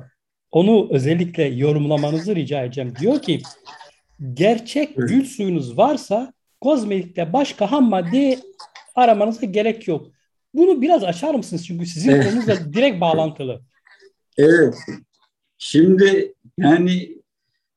Onu 0.51 0.89
özellikle 0.91 1.45
yorumlamanızı 1.45 2.37
rica 2.37 2.65
edeceğim. 2.65 2.95
Diyor 3.01 3.23
ki 3.23 3.43
gerçek 4.35 4.97
gül 4.97 5.25
suyunuz 5.25 5.79
varsa 5.79 6.33
kozmetikte 6.61 7.33
başka 7.33 7.73
ham 7.73 7.89
madde 7.89 8.39
aramanıza 8.95 9.47
gerek 9.47 9.89
yok. 9.89 10.07
Bunu 10.55 10.83
biraz 10.83 11.05
açar 11.05 11.35
mısınız? 11.35 11.67
Çünkü 11.67 11.87
sizin 11.87 12.13
evet. 12.13 12.27
konunuzla 12.27 12.73
direkt 12.73 13.01
bağlantılı. 13.01 13.61
Evet. 14.39 14.75
Şimdi 15.65 16.35
yani 16.59 17.19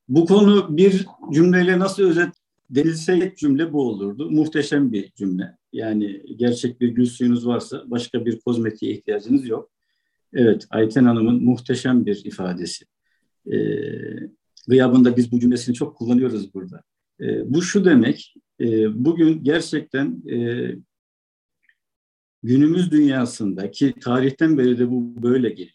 bu 0.09 0.25
konu 0.25 0.77
bir 0.77 1.05
cümleyle 1.33 1.79
nasıl 1.79 2.03
özet 2.03 2.29
denilse 2.69 3.33
cümle 3.37 3.73
bu 3.73 3.89
olurdu. 3.89 4.31
Muhteşem 4.31 4.91
bir 4.91 5.11
cümle. 5.11 5.57
Yani 5.73 6.21
gerçek 6.35 6.81
bir 6.81 6.89
gül 6.89 7.05
suyunuz 7.05 7.47
varsa 7.47 7.83
başka 7.85 8.25
bir 8.25 8.39
kozmetiğe 8.39 8.93
ihtiyacınız 8.93 9.47
yok. 9.47 9.71
Evet, 10.33 10.67
Ayten 10.69 11.05
Hanım'ın 11.05 11.43
muhteşem 11.43 12.05
bir 12.05 12.25
ifadesi. 12.25 12.85
E, 13.51 13.57
gıyabında 14.67 15.17
biz 15.17 15.31
bu 15.31 15.39
cümlesini 15.39 15.75
çok 15.75 15.97
kullanıyoruz 15.97 16.53
burada. 16.53 16.83
E, 17.21 17.53
bu 17.53 17.61
şu 17.61 17.85
demek, 17.85 18.33
e, 18.59 18.65
bugün 19.05 19.43
gerçekten 19.43 20.23
e, 20.29 20.69
günümüz 22.43 22.91
dünyasında 22.91 23.71
ki 23.71 23.93
tarihten 24.01 24.57
beri 24.57 24.79
de 24.79 24.91
bu 24.91 25.23
böyle 25.23 25.49
geliyor. 25.49 25.74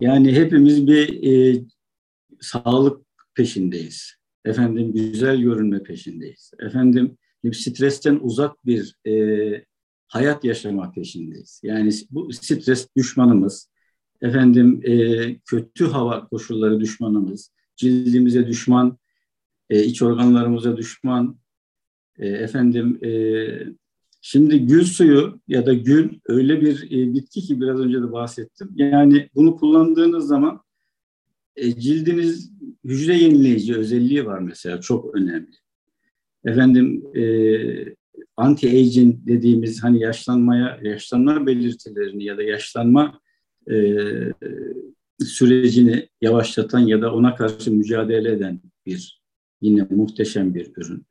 Yani 0.00 0.32
hepimiz 0.32 0.86
bir 0.86 1.32
e, 1.32 1.62
sağlık 2.40 3.06
peşindeyiz. 3.34 4.14
Efendim 4.44 4.92
güzel 4.92 5.40
görünme 5.40 5.82
peşindeyiz. 5.82 6.50
Efendim 6.58 7.16
stresten 7.52 8.18
uzak 8.22 8.66
bir 8.66 8.94
e, 9.06 9.64
hayat 10.08 10.44
yaşama 10.44 10.92
peşindeyiz. 10.92 11.60
Yani 11.64 11.90
bu 12.10 12.32
stres 12.32 12.88
düşmanımız. 12.96 13.70
Efendim 14.22 14.80
e, 14.84 15.38
kötü 15.38 15.86
hava 15.86 16.28
koşulları 16.28 16.80
düşmanımız. 16.80 17.52
Cildimize 17.76 18.46
düşman, 18.46 18.98
e, 19.70 19.84
iç 19.84 20.02
organlarımıza 20.02 20.76
düşman. 20.76 21.38
E, 22.18 22.28
efendim 22.28 22.98
e, 23.04 23.10
Şimdi 24.20 24.66
gül 24.66 24.84
suyu 24.84 25.40
ya 25.48 25.66
da 25.66 25.74
gül 25.74 26.10
öyle 26.26 26.60
bir 26.60 26.84
e, 26.84 27.14
bitki 27.14 27.40
ki 27.40 27.60
biraz 27.60 27.80
önce 27.80 28.02
de 28.02 28.12
bahsettim. 28.12 28.68
Yani 28.74 29.28
bunu 29.34 29.56
kullandığınız 29.56 30.26
zaman 30.26 30.60
e, 31.56 31.80
cildiniz 31.80 32.52
hücre 32.84 33.14
yenileyici 33.14 33.76
özelliği 33.76 34.26
var 34.26 34.38
mesela 34.38 34.80
çok 34.80 35.14
önemli. 35.14 35.56
Efendim 36.44 37.02
e, 37.14 37.22
anti-aging 38.36 39.26
dediğimiz 39.26 39.84
hani 39.84 40.00
yaşlanmaya, 40.00 40.80
yaşlanma 40.82 41.46
belirtilerini 41.46 42.24
ya 42.24 42.38
da 42.38 42.42
yaşlanma 42.42 43.20
sürecini 45.18 46.08
yavaşlatan 46.20 46.78
ya 46.78 47.02
da 47.02 47.14
ona 47.14 47.34
karşı 47.34 47.72
mücadele 47.72 48.32
eden 48.32 48.60
bir 48.86 49.22
yine 49.60 49.86
muhteşem 49.90 50.54
bir 50.54 50.70
ürün. 50.76 51.06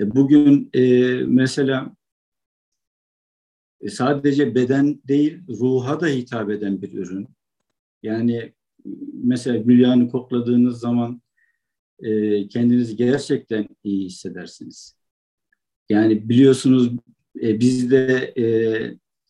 Bugün 0.00 0.70
e, 0.74 1.12
mesela 1.26 1.94
e, 3.82 3.88
sadece 3.88 4.54
beden 4.54 5.00
değil 5.08 5.38
ruha 5.48 6.00
da 6.00 6.06
hitap 6.06 6.50
eden 6.50 6.82
bir 6.82 6.92
ürün. 6.92 7.28
Yani 8.02 8.52
mesela 9.12 9.56
gülyanı 9.56 10.08
kokladığınız 10.08 10.80
zaman 10.80 11.22
e, 12.02 12.48
kendinizi 12.48 12.96
gerçekten 12.96 13.68
iyi 13.84 14.04
hissedersiniz. 14.04 14.96
Yani 15.88 16.28
biliyorsunuz 16.28 16.92
e, 17.42 17.60
bizde 17.60 18.32
e, 18.38 18.44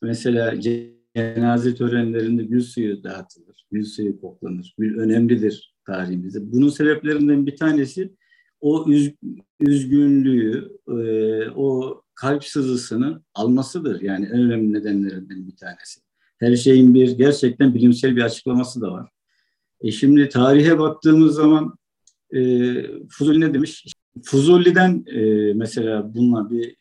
mesela 0.02 0.60
cenaze 0.60 1.74
törenlerinde 1.74 2.44
gül 2.44 2.60
suyu 2.60 3.04
dağıtılır, 3.04 3.66
gül 3.70 3.84
suyu 3.84 4.20
koklanır. 4.20 4.74
Gül 4.78 4.98
önemlidir 4.98 5.74
tarihimizde. 5.86 6.52
Bunun 6.52 6.68
sebeplerinden 6.68 7.46
bir 7.46 7.56
tanesi 7.56 8.12
o 8.60 8.90
üz, 8.90 9.14
üzgünlüğü, 9.60 10.78
e, 10.88 11.50
o 11.50 12.01
kalp 12.14 12.44
sızısını 12.44 13.22
almasıdır. 13.34 14.00
Yani 14.00 14.26
en 14.26 14.40
önemli 14.40 14.72
nedenlerinden 14.72 15.46
bir 15.46 15.56
tanesi. 15.56 16.00
Her 16.38 16.56
şeyin 16.56 16.94
bir 16.94 17.10
gerçekten 17.10 17.74
bilimsel 17.74 18.16
bir 18.16 18.22
açıklaması 18.22 18.80
da 18.80 18.92
var. 18.92 19.10
E 19.80 19.90
şimdi 19.90 20.28
tarihe 20.28 20.78
baktığımız 20.78 21.34
zaman 21.34 21.74
e, 22.34 22.40
Fuzuli 23.08 23.40
ne 23.40 23.54
demiş? 23.54 23.86
Fuzuli'den 24.24 25.04
e, 25.06 25.52
mesela 25.54 26.14
bununla 26.14 26.50
bir 26.50 26.76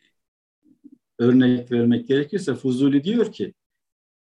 örnek 1.19 1.71
vermek 1.71 2.07
gerekirse 2.07 2.55
Fuzuli 2.55 3.03
diyor 3.03 3.31
ki 3.31 3.53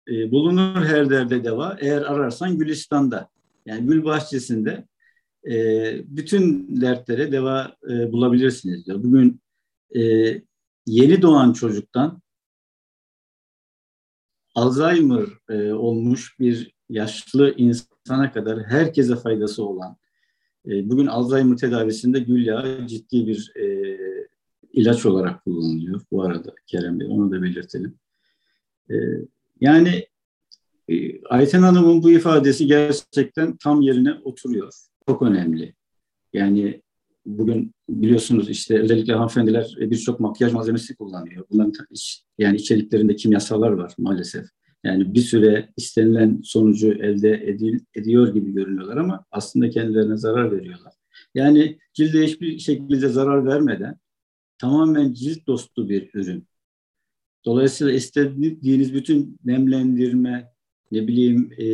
e, 0.10 0.32
bulunur 0.32 0.86
her 0.86 1.10
derde 1.10 1.44
deva 1.44 1.78
eğer 1.80 2.02
ararsan 2.02 2.58
Gülistan'da 2.58 3.30
yani 3.66 3.88
gül 3.88 4.04
bahçesinde 4.04 4.88
e, 5.50 5.56
bütün 6.08 6.68
dertlere 6.82 7.32
deva 7.32 7.76
e, 7.90 8.12
bulabilirsiniz 8.12 8.86
diyor. 8.86 9.04
Bugün 9.04 9.42
e, 9.96 10.02
yeni 10.90 11.22
doğan 11.22 11.54
çocuktan 11.54 12.22
Alzheimer 14.56 15.26
e, 15.50 15.74
olmuş 15.74 16.40
bir 16.40 16.76
yaşlı 16.90 17.56
insana 17.58 18.32
kadar 18.32 18.64
herkese 18.64 19.16
faydası 19.16 19.64
olan 19.64 19.98
e, 20.66 20.90
bugün 20.90 21.08
Alzheimer 21.08 21.58
tedavisinde 21.58 22.20
gül 22.20 22.46
yağı 22.46 22.88
ciddi 22.88 23.28
bir 23.28 23.52
e, 23.56 23.98
ilaç 24.74 25.06
olarak 25.06 25.44
kullanılıyor. 25.44 26.02
Bu 26.12 26.24
arada 26.24 26.56
Kerem 26.68 27.00
Bey 27.00 27.08
onu 27.12 27.32
da 27.32 27.42
belirtelim. 27.42 28.00
E, 28.92 28.96
yani 29.62 30.08
e, 30.90 31.24
Ayten 31.24 31.62
Hanım'ın 31.62 32.04
bu 32.04 32.12
ifadesi 32.12 32.68
gerçekten 32.68 33.58
tam 33.58 33.82
yerine 33.82 34.14
oturuyor. 34.14 34.74
Çok 35.08 35.22
önemli. 35.22 35.76
Yani 36.34 36.82
bugün 37.38 37.74
biliyorsunuz 37.90 38.50
işte 38.50 38.80
özellikle 38.80 39.14
hanımefendiler 39.14 39.76
birçok 39.80 40.20
makyaj 40.20 40.54
malzemesi 40.54 40.96
kullanıyor. 40.96 41.46
Bunların 41.50 41.74
iç, 41.92 42.24
yani 42.38 42.56
içeriklerinde 42.56 43.16
kimyasallar 43.16 43.72
var 43.72 43.94
maalesef. 43.98 44.46
Yani 44.84 45.14
bir 45.14 45.22
süre 45.22 45.70
istenilen 45.78 46.42
sonucu 46.44 46.92
elde 46.94 47.34
edil, 47.34 47.80
ediyor 47.96 48.34
gibi 48.34 48.54
görünüyorlar 48.54 48.98
ama 48.98 49.26
aslında 49.32 49.70
kendilerine 49.70 50.18
zarar 50.18 50.52
veriyorlar. 50.52 50.94
Yani 51.36 51.80
cilde 51.94 52.26
hiçbir 52.26 52.60
şekilde 52.60 53.10
zarar 53.10 53.46
vermeden 53.46 53.96
tamamen 54.58 55.14
cilt 55.14 55.48
dostu 55.48 55.90
bir 55.90 56.10
ürün. 56.14 56.48
Dolayısıyla 57.46 57.94
istediğiniz 57.94 58.94
bütün 58.94 59.38
nemlendirme, 59.46 60.52
ne 60.92 61.08
bileyim 61.08 61.52
e, 61.58 61.66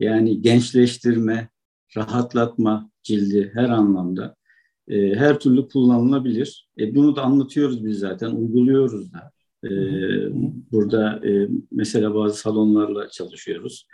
yani 0.00 0.42
gençleştirme, 0.42 1.48
rahatlatma 1.96 2.90
cildi 3.02 3.50
her 3.54 3.68
anlamda 3.68 4.36
e, 4.88 5.14
her 5.14 5.38
türlü 5.38 5.68
kullanılabilir. 5.68 6.68
E, 6.78 6.94
bunu 6.94 7.16
da 7.16 7.22
anlatıyoruz 7.22 7.84
biz 7.84 7.98
zaten, 7.98 8.30
uyguluyoruz 8.30 9.12
da. 9.12 9.32
E, 9.64 9.70
burada 10.72 11.28
e, 11.28 11.48
mesela 11.70 12.14
bazı 12.14 12.36
salonlarla 12.36 13.08
çalışıyoruz. 13.08 13.86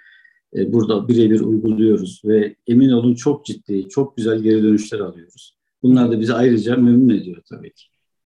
E, 0.56 0.72
burada 0.72 1.08
birebir 1.08 1.40
uyguluyoruz 1.40 2.22
ve 2.24 2.56
emin 2.66 2.90
olun 2.90 3.14
çok 3.14 3.46
ciddi, 3.46 3.88
çok 3.88 4.16
güzel 4.16 4.38
geri 4.38 4.62
dönüşler 4.62 5.00
alıyoruz. 5.00 5.56
Bunlar 5.82 6.10
da 6.10 6.20
bizi 6.20 6.34
ayrıca 6.34 6.76
memnun 6.76 7.14
ediyor 7.14 7.42
tabii 7.48 7.72
ki. 7.72 7.84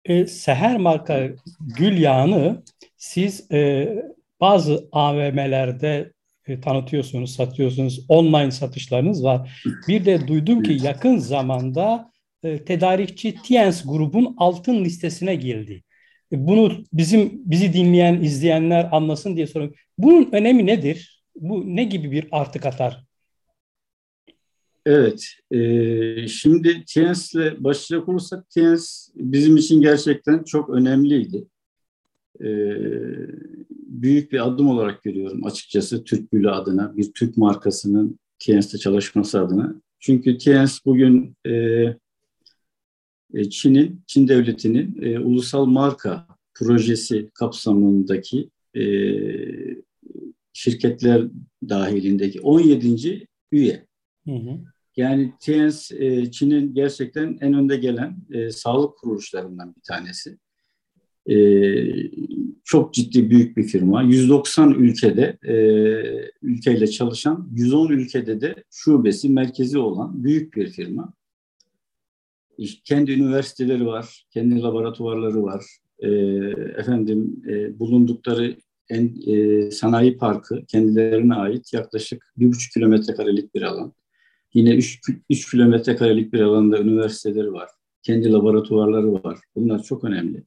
E, 0.05 0.27
Seher 0.27 0.77
marka 0.77 1.29
gül 1.77 1.97
yağını 1.97 2.63
siz 2.97 3.51
e, 3.51 3.89
bazı 4.41 4.87
AVM'lerde 4.91 6.13
e, 6.47 6.61
tanıtıyorsunuz, 6.61 7.35
satıyorsunuz. 7.35 8.05
Online 8.09 8.51
satışlarınız 8.51 9.23
var. 9.23 9.63
Bir 9.87 10.05
de 10.05 10.27
duydum 10.27 10.63
ki 10.63 10.77
yakın 10.83 11.17
zamanda 11.17 12.11
e, 12.43 12.65
tedarikçi 12.65 13.35
Tiens 13.43 13.83
grubun 13.85 14.35
altın 14.37 14.85
listesine 14.85 15.35
girdi. 15.35 15.83
E, 16.31 16.47
bunu 16.47 16.83
bizim 16.93 17.41
bizi 17.45 17.73
dinleyen, 17.73 18.21
izleyenler 18.21 18.89
anlasın 18.91 19.35
diye 19.35 19.47
soruyorum. 19.47 19.75
Bunun 19.97 20.29
önemi 20.31 20.65
nedir? 20.65 21.23
Bu 21.35 21.75
ne 21.75 21.83
gibi 21.83 22.11
bir 22.11 22.27
artı 22.31 22.59
katar? 22.59 23.07
Evet, 24.85 25.25
e, 25.51 26.27
şimdi 26.27 26.85
Tiens'le 26.85 27.63
başlayacak 27.63 28.09
olursak 28.09 28.49
Tiens 28.49 29.09
bizim 29.15 29.57
için 29.57 29.81
gerçekten 29.81 30.43
çok 30.43 30.69
önemliydi. 30.69 31.45
E, 32.41 32.47
büyük 34.01 34.31
bir 34.31 34.47
adım 34.47 34.69
olarak 34.69 35.03
görüyorum 35.03 35.45
açıkçası 35.45 36.03
Türk 36.03 36.31
Gülü 36.31 36.51
adına, 36.51 36.97
bir 36.97 37.13
Türk 37.13 37.37
markasının 37.37 38.19
Tiens'te 38.39 38.77
çalışması 38.77 39.41
adına. 39.41 39.81
Çünkü 39.99 40.37
Tiens 40.37 40.85
bugün 40.85 41.35
e, 41.45 41.51
e, 43.33 43.49
Çin'in, 43.49 44.01
Çin 44.07 44.27
devletinin 44.27 45.01
e, 45.01 45.19
ulusal 45.19 45.65
marka 45.65 46.27
projesi 46.53 47.29
kapsamındaki 47.33 48.49
e, 48.75 48.83
şirketler 50.53 51.27
dahilindeki 51.69 52.41
17. 52.41 53.27
üye. 53.51 53.85
Hı 54.27 54.31
hı. 54.35 54.59
Yani 54.97 55.33
Tiens 55.39 55.91
e, 55.91 56.31
Çin'in 56.31 56.73
gerçekten 56.73 57.37
en 57.41 57.53
önde 57.53 57.77
gelen 57.77 58.17
e, 58.31 58.51
sağlık 58.51 58.97
kuruluşlarından 58.97 59.75
bir 59.75 59.81
tanesi. 59.81 60.37
E, 61.25 61.35
çok 62.67 62.93
ciddi 62.93 63.29
büyük 63.29 63.57
bir 63.57 63.63
firma. 63.63 64.01
190 64.01 64.71
ülkede 64.71 65.37
e, 65.43 65.53
ülkeyle 66.41 66.87
çalışan, 66.87 67.49
110 67.55 67.89
ülkede 67.89 68.41
de 68.41 68.55
şubesi, 68.71 69.29
merkezi 69.29 69.77
olan 69.77 70.23
büyük 70.23 70.55
bir 70.55 70.67
firma. 70.67 71.13
Kendi 72.83 73.11
üniversiteleri 73.11 73.85
var, 73.85 74.25
kendi 74.31 74.61
laboratuvarları 74.61 75.43
var. 75.43 75.65
E, 75.99 76.09
efendim 76.77 77.43
e, 77.49 77.79
bulundukları 77.79 78.55
en, 78.89 79.13
e, 79.27 79.71
sanayi 79.71 80.17
parkı 80.17 80.65
kendilerine 80.65 81.35
ait 81.35 81.73
yaklaşık 81.73 82.33
bir 82.37 82.47
buçuk 82.47 82.73
kilometre 82.73 83.13
karelik 83.13 83.55
bir 83.55 83.61
alan. 83.61 83.93
Yine 84.53 84.75
3, 84.75 84.99
3 85.29 85.51
kilometre 85.51 85.95
karelik 85.95 86.33
bir 86.33 86.39
alanda 86.39 86.79
üniversiteleri 86.79 87.53
var. 87.53 87.69
Kendi 88.03 88.31
laboratuvarları 88.31 89.13
var. 89.13 89.39
Bunlar 89.55 89.83
çok 89.83 90.03
önemli. 90.03 90.43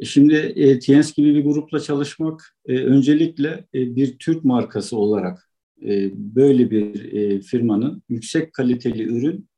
E, 0.00 0.04
şimdi 0.04 0.34
e, 0.34 0.78
TNS 0.78 1.14
gibi 1.14 1.34
bir 1.34 1.44
grupla 1.44 1.80
çalışmak 1.80 2.56
e, 2.66 2.78
öncelikle 2.78 3.48
e, 3.74 3.96
bir 3.96 4.18
Türk 4.18 4.44
markası 4.44 4.96
olarak 4.96 5.50
e, 5.82 6.10
böyle 6.14 6.70
bir 6.70 7.12
e, 7.12 7.40
firmanın 7.40 8.02
yüksek 8.08 8.52
kaliteli 8.52 9.02
ürün 9.02 9.48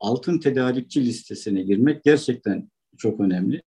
altın 0.00 0.38
tedarikçi 0.38 1.04
listesine 1.04 1.62
girmek 1.62 2.04
gerçekten 2.04 2.70
çok 2.96 3.20
önemli. 3.20 3.62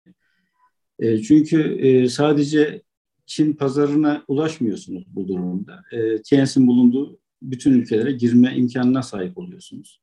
E, 0.99 1.21
çünkü 1.21 1.61
e, 1.61 2.09
sadece 2.09 2.81
Çin 3.25 3.53
pazarına 3.53 4.23
ulaşmıyorsunuz 4.27 5.03
bu 5.07 5.27
durumda. 5.27 5.83
E, 5.91 6.21
TNS'in 6.21 6.67
bulunduğu 6.67 7.19
bütün 7.41 7.73
ülkelere 7.73 8.11
girme 8.11 8.55
imkanına 8.55 9.03
sahip 9.03 9.37
oluyorsunuz. 9.37 10.01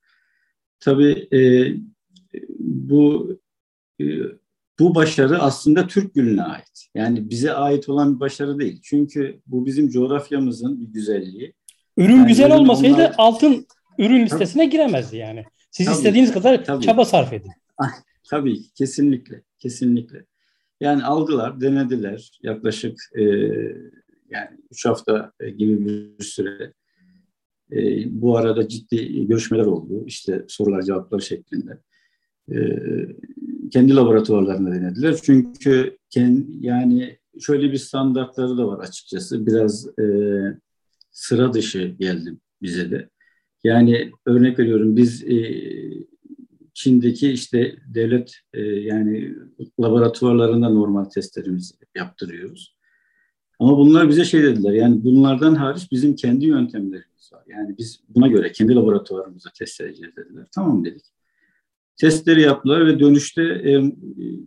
Tabii 0.80 1.28
e, 1.32 1.74
bu 2.58 3.32
e, 4.00 4.04
bu 4.78 4.94
başarı 4.94 5.38
aslında 5.38 5.86
Türk 5.86 6.14
Gülü'ne 6.14 6.42
ait. 6.42 6.88
Yani 6.94 7.30
bize 7.30 7.52
ait 7.52 7.88
olan 7.88 8.14
bir 8.14 8.20
başarı 8.20 8.58
değil. 8.58 8.80
Çünkü 8.82 9.40
bu 9.46 9.66
bizim 9.66 9.88
coğrafyamızın 9.88 10.80
bir 10.80 10.86
güzelliği. 10.86 11.54
Ürün 11.96 12.16
yani 12.16 12.28
güzel 12.28 12.52
olmasaydı 12.52 12.94
onlar... 12.94 13.14
altın 13.18 13.66
ürün 13.98 14.24
listesine 14.24 14.62
tabii. 14.62 14.72
giremezdi 14.72 15.16
yani. 15.16 15.44
Siz 15.70 15.86
tabii, 15.86 15.96
istediğiniz 15.96 16.32
kadar 16.32 16.64
tabii. 16.64 16.84
çaba 16.84 17.04
sarf 17.04 17.32
edin. 17.32 17.52
Ah, 17.78 17.92
tabii 18.30 18.72
kesinlikle, 18.74 19.42
kesinlikle. 19.58 20.24
Yani 20.80 21.04
aldılar, 21.04 21.60
denediler 21.60 22.30
yaklaşık 22.42 22.98
e, 23.14 23.22
yani 24.30 24.50
üç 24.70 24.86
hafta 24.86 25.32
gibi 25.58 25.86
bir 25.86 26.24
süre. 26.24 26.72
E, 27.72 28.04
bu 28.22 28.36
arada 28.36 28.68
ciddi 28.68 29.26
görüşmeler 29.26 29.64
oldu. 29.66 30.04
İşte 30.06 30.44
sorular 30.48 30.82
cevaplar 30.82 31.20
şeklinde. 31.20 31.78
E, 32.52 32.56
kendi 33.70 33.96
laboratuvarlarında 33.96 34.70
denediler. 34.70 35.16
Çünkü 35.22 35.98
kendi, 36.10 36.66
yani 36.66 37.18
şöyle 37.40 37.72
bir 37.72 37.78
standartları 37.78 38.58
da 38.58 38.66
var 38.68 38.78
açıkçası. 38.78 39.46
Biraz 39.46 39.98
e, 39.98 40.04
sıra 41.10 41.52
dışı 41.52 41.94
geldi 41.98 42.36
bize 42.62 42.90
de. 42.90 43.08
Yani 43.64 44.10
örnek 44.26 44.58
veriyorum 44.58 44.96
biz 44.96 45.24
e, 45.24 45.62
Çin'deki 46.74 47.30
işte 47.30 47.76
devlet 47.94 48.36
e, 48.54 48.62
yani 48.62 49.34
laboratuvarlarında 49.80 50.68
normal 50.68 51.04
testlerimizi 51.04 51.74
yaptırıyoruz. 51.96 52.76
Ama 53.58 53.78
bunlar 53.78 54.08
bize 54.08 54.24
şey 54.24 54.42
dediler 54.42 54.72
yani 54.72 55.04
bunlardan 55.04 55.54
hariç 55.54 55.92
bizim 55.92 56.16
kendi 56.16 56.46
yöntemlerimiz 56.46 57.32
var. 57.32 57.44
Yani 57.46 57.78
biz 57.78 58.00
buna 58.08 58.28
göre 58.28 58.52
kendi 58.52 58.74
laboratuvarımızda 58.74 59.48
test 59.58 59.80
edeceğiz 59.80 60.16
dediler. 60.16 60.46
Tamam 60.54 60.84
dedik. 60.84 61.04
Testleri 61.96 62.42
yaptılar 62.42 62.86
ve 62.86 63.00
dönüşte 63.00 63.42
e, 63.42 63.92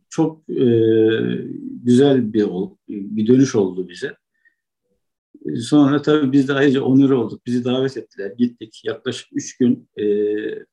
çok 0.10 0.50
e, 0.50 0.66
güzel 1.84 2.34
bir 2.34 2.48
bir 2.88 3.28
dönüş 3.28 3.56
oldu 3.56 3.90
bize. 3.90 4.16
Sonra 5.56 6.02
tabii 6.02 6.32
biz 6.32 6.48
de 6.48 6.54
ayrıca 6.54 6.82
onur 6.82 7.10
olduk. 7.10 7.46
Bizi 7.46 7.66
davet 7.66 7.98
ettiler. 7.98 8.32
Gittik. 8.38 8.82
Yaklaşık 8.86 9.28
üç 9.32 9.58
gün 9.58 9.90
e, 9.98 10.06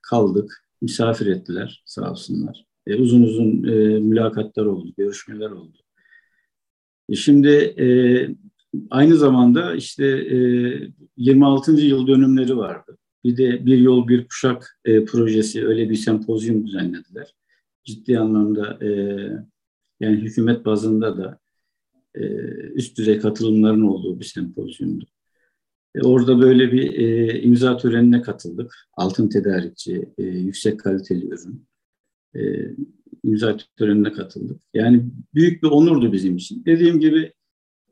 kaldık. 0.02 0.62
Misafir 0.82 1.26
ettiler 1.26 1.82
sağ 1.86 2.10
olsunlar. 2.10 2.64
E, 2.86 2.94
uzun 2.94 3.22
uzun 3.22 3.64
e, 3.64 3.98
mülakatlar 4.00 4.66
oldu, 4.66 4.92
görüşmeler 4.96 5.50
oldu. 5.50 5.78
E, 7.08 7.14
şimdi 7.14 7.48
e, 7.48 7.86
aynı 8.90 9.16
zamanda 9.16 9.74
işte 9.74 10.06
e, 10.06 10.38
26. 11.16 11.72
yıl 11.72 12.06
dönümleri 12.06 12.56
vardı. 12.56 12.98
Bir 13.26 13.36
de 13.36 13.66
Bir 13.66 13.78
Yol 13.78 14.08
Bir 14.08 14.28
Kuşak 14.28 14.78
e, 14.84 15.04
projesi 15.04 15.66
öyle 15.66 15.90
bir 15.90 15.96
sempozyum 15.96 16.66
düzenlediler. 16.66 17.34
Ciddi 17.84 18.18
anlamda 18.18 18.78
e, 18.84 18.90
yani 20.00 20.16
hükümet 20.16 20.64
bazında 20.64 21.18
da 21.18 21.38
e, 22.14 22.24
üst 22.74 22.98
düzey 22.98 23.18
katılımların 23.18 23.82
olduğu 23.82 24.20
bir 24.20 24.24
sempozyumdu. 24.24 25.04
E, 25.94 26.00
orada 26.00 26.40
böyle 26.40 26.72
bir 26.72 26.92
e, 26.92 27.40
imza 27.40 27.76
törenine 27.76 28.22
katıldık. 28.22 28.74
Altın 28.92 29.28
tedarikçi, 29.28 30.08
e, 30.18 30.22
yüksek 30.22 30.80
kaliteli 30.80 31.26
ürün. 31.26 31.66
E, 32.36 32.40
imza 33.24 33.56
törenine 33.76 34.12
katıldık. 34.12 34.60
Yani 34.74 35.04
büyük 35.34 35.62
bir 35.62 35.68
onurdu 35.68 36.12
bizim 36.12 36.36
için. 36.36 36.64
Dediğim 36.64 37.00
gibi 37.00 37.32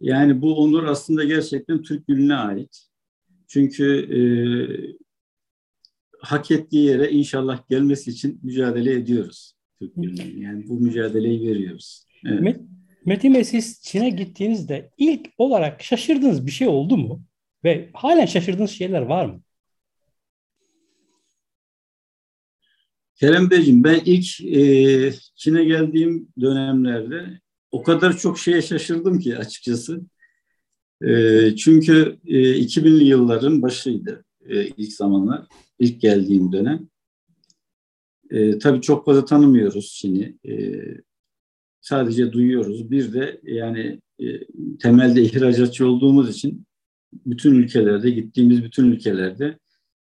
yani 0.01 0.43
bu 0.43 0.57
onur 0.57 0.85
aslında 0.85 1.25
gerçekten 1.25 1.83
Türk 1.83 2.07
Gülü'ne 2.07 2.35
ait. 2.35 2.87
Çünkü 3.49 3.85
e, 3.95 4.21
hak 6.25 6.51
ettiği 6.51 6.87
yere 6.87 7.11
inşallah 7.11 7.69
gelmesi 7.69 8.11
için 8.11 8.41
mücadele 8.43 8.93
ediyoruz 8.93 9.55
Türk 9.79 9.93
Gülü'nün. 9.97 10.41
Yani 10.41 10.69
bu 10.69 10.81
mücadeleyi 10.81 11.49
veriyoruz. 11.49 12.07
Evet. 12.27 12.61
Metin 13.05 13.35
Bey 13.35 13.45
siz 13.45 13.83
Çin'e 13.83 14.11
gittiğinizde 14.11 14.91
ilk 14.99 15.27
olarak 15.39 15.83
şaşırdığınız 15.83 16.47
bir 16.47 16.51
şey 16.51 16.69
oldu 16.69 16.97
mu? 16.97 17.23
Ve 17.65 17.91
halen 17.93 18.27
şaşırdığınız 18.27 18.71
şeyler 18.71 19.03
var 19.03 19.27
mı? 19.27 19.41
Kerem 23.17 23.51
Beyciğim 23.51 23.85
ben 23.85 24.01
ilk 24.05 24.41
e, 24.41 25.13
Çin'e 25.37 25.65
geldiğim 25.65 26.29
dönemlerde 26.41 27.41
o 27.71 27.83
kadar 27.83 28.17
çok 28.17 28.39
şeye 28.39 28.63
şaşırdım 28.63 29.19
ki 29.19 29.37
açıkçası. 29.37 30.01
E, 31.03 31.57
çünkü 31.57 32.19
e, 32.27 32.37
2000'li 32.61 33.05
yılların 33.05 33.63
başıydı 33.63 34.25
e, 34.49 34.67
ilk 34.67 34.93
zamanlar, 34.93 35.47
ilk 35.79 36.01
geldiğim 36.01 36.53
dönem. 36.53 36.89
E, 38.31 38.59
tabii 38.59 38.81
çok 38.81 39.07
fazla 39.07 39.25
tanımıyoruz 39.25 39.95
Çin'i. 39.95 40.39
E, 40.49 40.83
sadece 41.81 42.33
duyuyoruz. 42.33 42.91
Bir 42.91 43.13
de 43.13 43.41
yani 43.43 44.01
e, 44.19 44.27
temelde 44.77 45.23
ihracatçı 45.23 45.89
olduğumuz 45.89 46.37
için 46.37 46.67
bütün 47.27 47.55
ülkelerde, 47.55 48.11
gittiğimiz 48.11 48.65
bütün 48.65 48.93
ülkelerde 48.93 49.59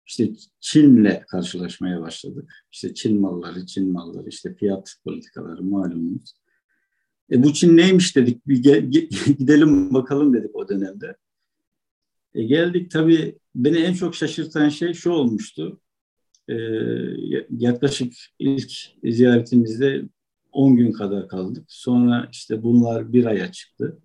işte 0.07 0.29
Çin'le 0.60 1.21
karşılaşmaya 1.27 2.01
başladık. 2.01 2.53
İşte 2.71 2.93
Çin 2.93 3.21
malları, 3.21 3.65
Çin 3.65 3.91
malları, 3.91 4.29
işte 4.29 4.55
fiyat 4.55 4.95
politikaları 5.03 5.63
malumunuz. 5.63 6.34
E 7.31 7.43
bu 7.43 7.53
Çin 7.53 7.77
neymiş 7.77 8.15
dedik, 8.15 8.47
bir 8.47 8.63
gidelim 9.38 9.93
bakalım 9.93 10.34
dedik 10.34 10.55
o 10.55 10.69
dönemde. 10.69 11.15
E 12.36 12.44
geldik 12.44 12.91
tabii 12.91 13.36
beni 13.56 13.78
en 13.78 13.94
çok 13.94 14.15
şaşırtan 14.15 14.70
şey 14.70 14.94
şu 14.94 15.12
olmuştu. 15.12 15.82
E, 16.50 16.56
yaklaşık 17.50 18.13
ilk 18.39 18.72
ziyaretimizde 19.04 20.04
10 20.52 20.76
gün 20.76 20.91
kadar 20.91 21.28
kaldık. 21.28 21.65
Sonra 21.67 22.30
işte 22.32 22.63
bunlar 22.63 23.13
bir 23.13 23.26
aya 23.26 23.52
çıktı. 23.52 24.00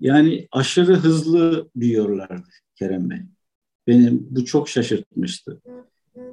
Yani 0.00 0.48
aşırı 0.52 0.94
hızlı 0.94 1.70
büyüyorlardı 1.76 2.48
Kerem 2.76 3.10
Bey. 3.10 3.18
Benim 3.86 4.26
bu 4.30 4.44
çok 4.44 4.68
şaşırtmıştı. 4.68 5.60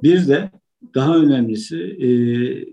Bir 0.02 0.28
de 0.28 0.50
daha 0.94 1.16
önemlisi 1.16 1.76
e, 1.76 2.08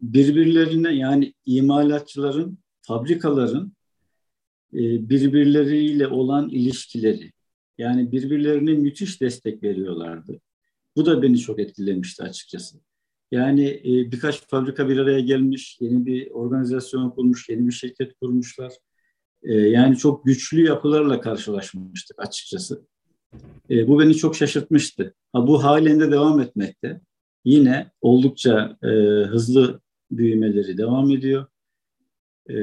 birbirlerine 0.02 0.92
yani 0.96 1.34
imalatçıların, 1.46 2.58
fabrikaların 2.82 3.74
e, 4.74 5.10
birbirleriyle 5.10 6.08
olan 6.08 6.50
ilişkileri. 6.50 7.32
Yani 7.80 8.12
birbirlerine 8.12 8.74
müthiş 8.74 9.22
destek 9.22 9.64
veriyorlardı. 9.64 10.40
Bu 10.96 11.06
da 11.06 11.22
beni 11.22 11.40
çok 11.40 11.60
etkilemişti 11.60 12.24
açıkçası. 12.24 12.78
Yani 13.32 13.68
e, 13.70 14.12
birkaç 14.12 14.48
fabrika 14.48 14.90
bir 14.90 14.98
araya 14.98 15.20
gelmiş, 15.20 15.78
yeni 15.82 16.06
bir 16.06 16.32
organizasyon 16.32 17.10
kurmuş, 17.10 17.50
yeni 17.50 17.68
bir 17.68 17.72
şirket 17.72 18.14
kurmuşlar. 18.22 18.74
E, 19.44 19.54
yani 19.54 19.98
çok 19.98 20.26
güçlü 20.26 20.66
yapılarla 20.66 21.22
karşılaşmıştık 21.22 22.20
açıkçası. 22.20 22.82
E, 23.70 23.88
bu 23.88 24.00
beni 24.00 24.16
çok 24.16 24.36
şaşırtmıştı. 24.36 25.16
Ha, 25.34 25.48
bu 25.48 25.64
halinde 25.64 26.12
devam 26.12 26.40
etmekte. 26.40 27.02
Yine 27.46 27.92
oldukça 28.02 28.78
e, 28.84 28.88
hızlı 29.26 29.82
büyümeleri 30.12 30.78
devam 30.78 31.12
ediyor. 31.12 31.46
E, 32.50 32.56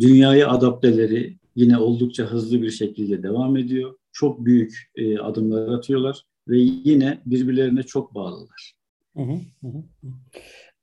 dünyaya 0.00 0.48
adapteleri 0.48 1.38
yine 1.56 1.78
oldukça 1.78 2.24
hızlı 2.24 2.62
bir 2.62 2.70
şekilde 2.70 3.22
devam 3.22 3.56
ediyor. 3.56 3.94
Çok 4.12 4.44
büyük 4.44 4.90
e, 4.96 5.18
adımlar 5.18 5.78
atıyorlar 5.78 6.22
ve 6.48 6.58
yine 6.58 7.20
birbirlerine 7.26 7.82
çok 7.82 8.14
bağlılar. 8.14 8.74
Hı 9.16 9.22
hı 9.22 9.66
hı. 9.68 9.82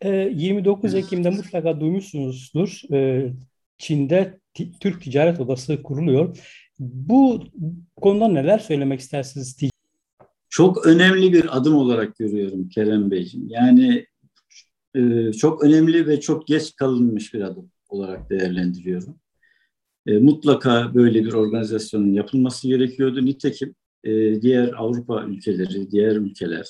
E, 0.01 0.09
29 0.35 0.95
Ekim'de 0.95 1.29
mutlaka 1.29 1.79
duymuşsunuzdur. 1.79 2.81
E, 2.93 3.31
Çin'de 3.77 4.39
Türk 4.79 5.01
Ticaret 5.01 5.39
Odası 5.39 5.83
kuruluyor. 5.83 6.37
Bu 6.79 7.43
konuda 8.01 8.27
neler 8.27 8.59
söylemek 8.59 8.99
istersiniz? 8.99 9.57
Çok 10.49 10.87
önemli 10.87 11.33
bir 11.33 11.57
adım 11.57 11.75
olarak 11.75 12.17
görüyorum 12.17 12.69
Kerem 12.69 13.11
Beyciğim. 13.11 13.49
Yani 13.49 14.05
e, 14.95 15.31
çok 15.31 15.63
önemli 15.63 16.07
ve 16.07 16.19
çok 16.19 16.47
geç 16.47 16.75
kalınmış 16.75 17.33
bir 17.33 17.41
adım 17.41 17.71
olarak 17.89 18.29
değerlendiriyorum. 18.29 19.20
E, 20.07 20.17
mutlaka 20.17 20.95
böyle 20.95 21.25
bir 21.25 21.33
organizasyonun 21.33 22.13
yapılması 22.13 22.67
gerekiyordu. 22.67 23.25
Nitekim 23.25 23.75
e, 24.03 24.41
diğer 24.41 24.73
Avrupa 24.73 25.23
ülkeleri, 25.23 25.91
diğer 25.91 26.15
ülkeler 26.15 26.67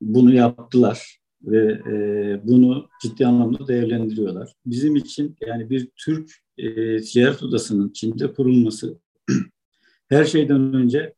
bunu 0.00 0.34
yaptılar 0.34 1.18
ve 1.42 1.72
e, 1.72 2.40
bunu 2.48 2.88
ciddi 3.02 3.26
anlamda 3.26 3.68
değerlendiriyorlar. 3.68 4.52
Bizim 4.66 4.96
için 4.96 5.36
yani 5.46 5.70
bir 5.70 5.88
Türk 5.96 6.30
e, 6.58 6.96
ticaret 7.00 7.42
odasının 7.42 7.92
Çin'de 7.92 8.32
kurulması 8.32 8.98
her 10.08 10.24
şeyden 10.24 10.74
önce 10.74 11.14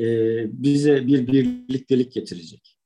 e, 0.00 0.06
bize 0.62 1.06
bir 1.06 1.26
birliktelik 1.26 2.12
getirecek. 2.12 2.76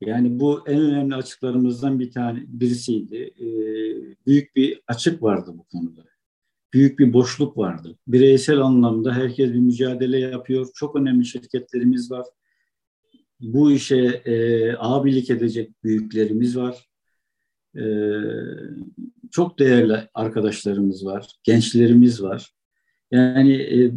Yani 0.00 0.40
bu 0.40 0.60
en 0.66 0.80
önemli 0.80 1.14
açıklarımızdan 1.14 2.00
bir 2.00 2.10
tane 2.10 2.44
birisiydi. 2.46 3.16
E, 3.16 3.46
büyük 4.28 4.56
bir 4.56 4.80
açık 4.86 5.22
vardı 5.22 5.50
bu 5.54 5.64
konuda. 5.64 6.04
Büyük 6.72 6.98
bir 6.98 7.12
boşluk 7.12 7.56
vardı. 7.56 7.96
Bireysel 8.06 8.60
anlamda 8.60 9.12
herkes 9.14 9.52
bir 9.52 9.58
mücadele 9.58 10.18
yapıyor. 10.18 10.68
Çok 10.74 10.96
önemli 10.96 11.26
şirketlerimiz 11.26 12.10
var 12.10 12.26
bu 13.40 13.72
işe 13.72 14.22
e, 14.24 14.72
abilik 14.78 15.30
edecek 15.30 15.84
büyüklerimiz 15.84 16.56
var. 16.56 16.88
E, 17.76 17.84
çok 19.30 19.58
değerli 19.58 19.96
arkadaşlarımız 20.14 21.06
var, 21.06 21.32
gençlerimiz 21.42 22.22
var. 22.22 22.52
Yani 23.10 23.54
e, 23.54 23.90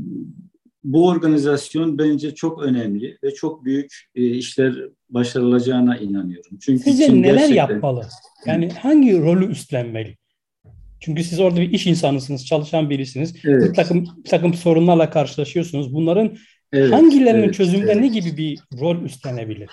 bu 0.83 1.07
organizasyon 1.07 1.97
bence 1.97 2.35
çok 2.35 2.63
önemli 2.63 3.17
ve 3.23 3.33
çok 3.33 3.65
büyük 3.65 3.93
e, 4.15 4.25
işler 4.25 4.75
başarılacağına 5.09 5.97
inanıyorum. 5.97 6.57
Çünkü 6.61 6.83
Sizce 6.83 7.21
neler 7.21 7.33
gerçekten... 7.33 7.55
yapmalı? 7.55 8.07
Yani 8.45 8.69
hangi 8.69 9.21
rolü 9.21 9.45
üstlenmeli? 9.45 10.17
Çünkü 11.01 11.23
siz 11.23 11.39
orada 11.39 11.61
bir 11.61 11.71
iş 11.71 11.87
insanısınız, 11.87 12.45
çalışan 12.45 12.89
birisiniz. 12.89 13.35
Evet. 13.45 13.69
Bir 13.69 13.73
takım 13.73 14.07
bir 14.17 14.29
takım 14.29 14.53
sorunlarla 14.53 15.09
karşılaşıyorsunuz. 15.09 15.93
Bunların 15.93 16.37
evet, 16.71 16.93
hangilerinin 16.93 17.43
evet, 17.43 17.53
çözümde 17.53 17.91
evet. 17.91 18.01
ne 18.01 18.07
gibi 18.07 18.37
bir 18.37 18.59
rol 18.79 19.01
üstlenebilir? 19.01 19.69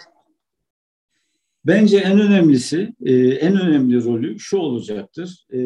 Bence 1.67 1.99
en 1.99 2.21
önemlisi, 2.21 2.95
e, 3.05 3.15
en 3.15 3.61
önemli 3.61 4.05
rolü 4.05 4.39
şu 4.39 4.57
olacaktır. 4.57 5.47
E, 5.55 5.61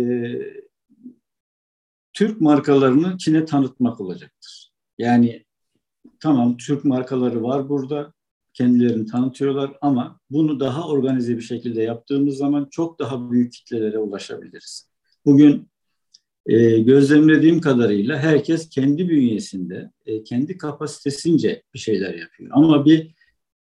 Türk 2.12 2.40
markalarını 2.40 3.18
Çin'e 3.18 3.44
tanıtmak 3.44 4.00
olacaktır. 4.00 4.72
Yani 4.98 5.44
tamam 6.20 6.56
Türk 6.56 6.84
markaları 6.84 7.42
var 7.42 7.68
burada, 7.68 8.12
kendilerini 8.52 9.06
tanıtıyorlar 9.06 9.72
ama 9.80 10.20
bunu 10.30 10.60
daha 10.60 10.88
organize 10.88 11.36
bir 11.36 11.42
şekilde 11.42 11.82
yaptığımız 11.82 12.36
zaman 12.36 12.68
çok 12.70 12.98
daha 12.98 13.30
büyük 13.30 13.52
kitlelere 13.52 13.98
ulaşabiliriz. 13.98 14.91
Bugün 15.26 15.68
e, 16.46 16.78
gözlemlediğim 16.78 17.60
kadarıyla 17.60 18.18
herkes 18.18 18.68
kendi 18.68 19.08
bünyesinde, 19.08 19.90
e, 20.06 20.24
kendi 20.24 20.58
kapasitesince 20.58 21.62
bir 21.74 21.78
şeyler 21.78 22.14
yapıyor. 22.14 22.50
Ama 22.54 22.84
bir 22.84 23.14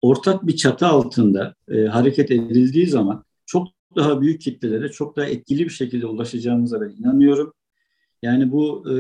ortak 0.02 0.48
bir 0.48 0.56
çatı 0.56 0.88
altında 0.88 1.56
e, 1.72 1.86
hareket 1.86 2.32
edildiği 2.32 2.88
zaman 2.88 3.26
çok 3.46 3.68
daha 3.96 4.22
büyük 4.22 4.42
kitlelere 4.42 4.92
çok 4.92 5.16
daha 5.16 5.26
etkili 5.26 5.64
bir 5.66 5.70
şekilde 5.70 6.06
ulaşacağımıza 6.06 6.82
ben 6.82 6.90
inanıyorum. 6.90 7.54
Yani 8.22 8.52
bu 8.52 8.92
e, 8.92 8.96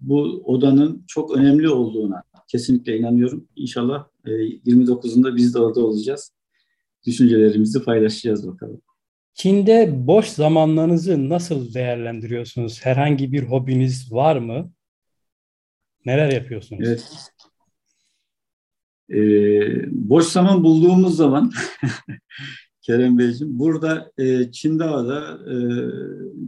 bu 0.00 0.42
odanın 0.44 1.04
çok 1.06 1.36
önemli 1.36 1.68
olduğuna 1.68 2.22
kesinlikle 2.48 2.98
inanıyorum. 2.98 3.48
İnşallah 3.56 4.06
e, 4.24 4.30
29'unda 4.30 5.36
biz 5.36 5.54
de 5.54 5.58
orada 5.58 5.80
olacağız. 5.80 6.32
Düşüncelerimizi 7.06 7.84
paylaşacağız 7.84 8.48
bakalım. 8.48 8.80
Çin'de 9.34 10.06
boş 10.06 10.26
zamanlarınızı 10.26 11.28
nasıl 11.28 11.74
değerlendiriyorsunuz? 11.74 12.86
Herhangi 12.86 13.32
bir 13.32 13.42
hobiniz 13.42 14.12
var 14.12 14.36
mı? 14.36 14.72
Neler 16.06 16.32
yapıyorsunuz? 16.32 16.88
Evet. 16.88 17.30
Ee, 19.10 19.86
boş 19.90 20.26
zaman 20.26 20.64
bulduğumuz 20.64 21.16
zaman 21.16 21.52
Kerem 22.82 23.18
Beyciğim 23.18 23.58
burada 23.58 24.12
e, 24.18 24.52
Çindağ'da 24.52 25.38
e, 25.52 25.56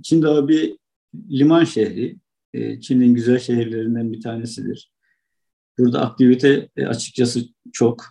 Çindağ 0.02 0.48
bir 0.48 0.78
liman 1.30 1.64
şehri. 1.64 2.16
E, 2.52 2.80
Çin'in 2.80 3.14
güzel 3.14 3.38
şehirlerinden 3.38 4.12
bir 4.12 4.20
tanesidir. 4.20 4.92
Burada 5.78 6.00
aktivite 6.00 6.68
e, 6.76 6.86
açıkçası 6.86 7.40
çok. 7.72 8.04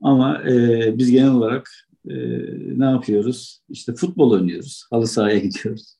Ama 0.00 0.42
e, 0.42 0.98
biz 0.98 1.10
genel 1.10 1.30
olarak 1.30 1.70
e, 2.08 2.14
ne 2.78 2.84
yapıyoruz? 2.84 3.62
İşte 3.68 3.94
futbol 3.94 4.30
oynuyoruz, 4.30 4.86
halı 4.90 5.06
sahaya 5.06 5.38
gidiyoruz. 5.38 5.96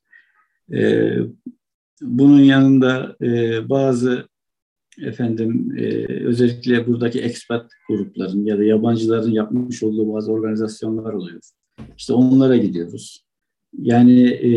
E, 0.72 1.12
bunun 2.02 2.40
yanında 2.40 3.16
e, 3.22 3.68
bazı 3.68 4.28
efendim 4.98 5.74
e, 5.78 6.06
özellikle 6.24 6.86
buradaki 6.86 7.20
expat 7.20 7.70
grupların 7.88 8.44
ya 8.44 8.58
da 8.58 8.64
yabancıların 8.64 9.30
yapmış 9.30 9.82
olduğu 9.82 10.14
bazı 10.14 10.32
organizasyonlar 10.32 11.12
oluyor. 11.12 11.40
İşte 11.96 12.12
onlara 12.12 12.56
gidiyoruz. 12.56 13.24
Yani 13.78 14.28
e, 14.28 14.52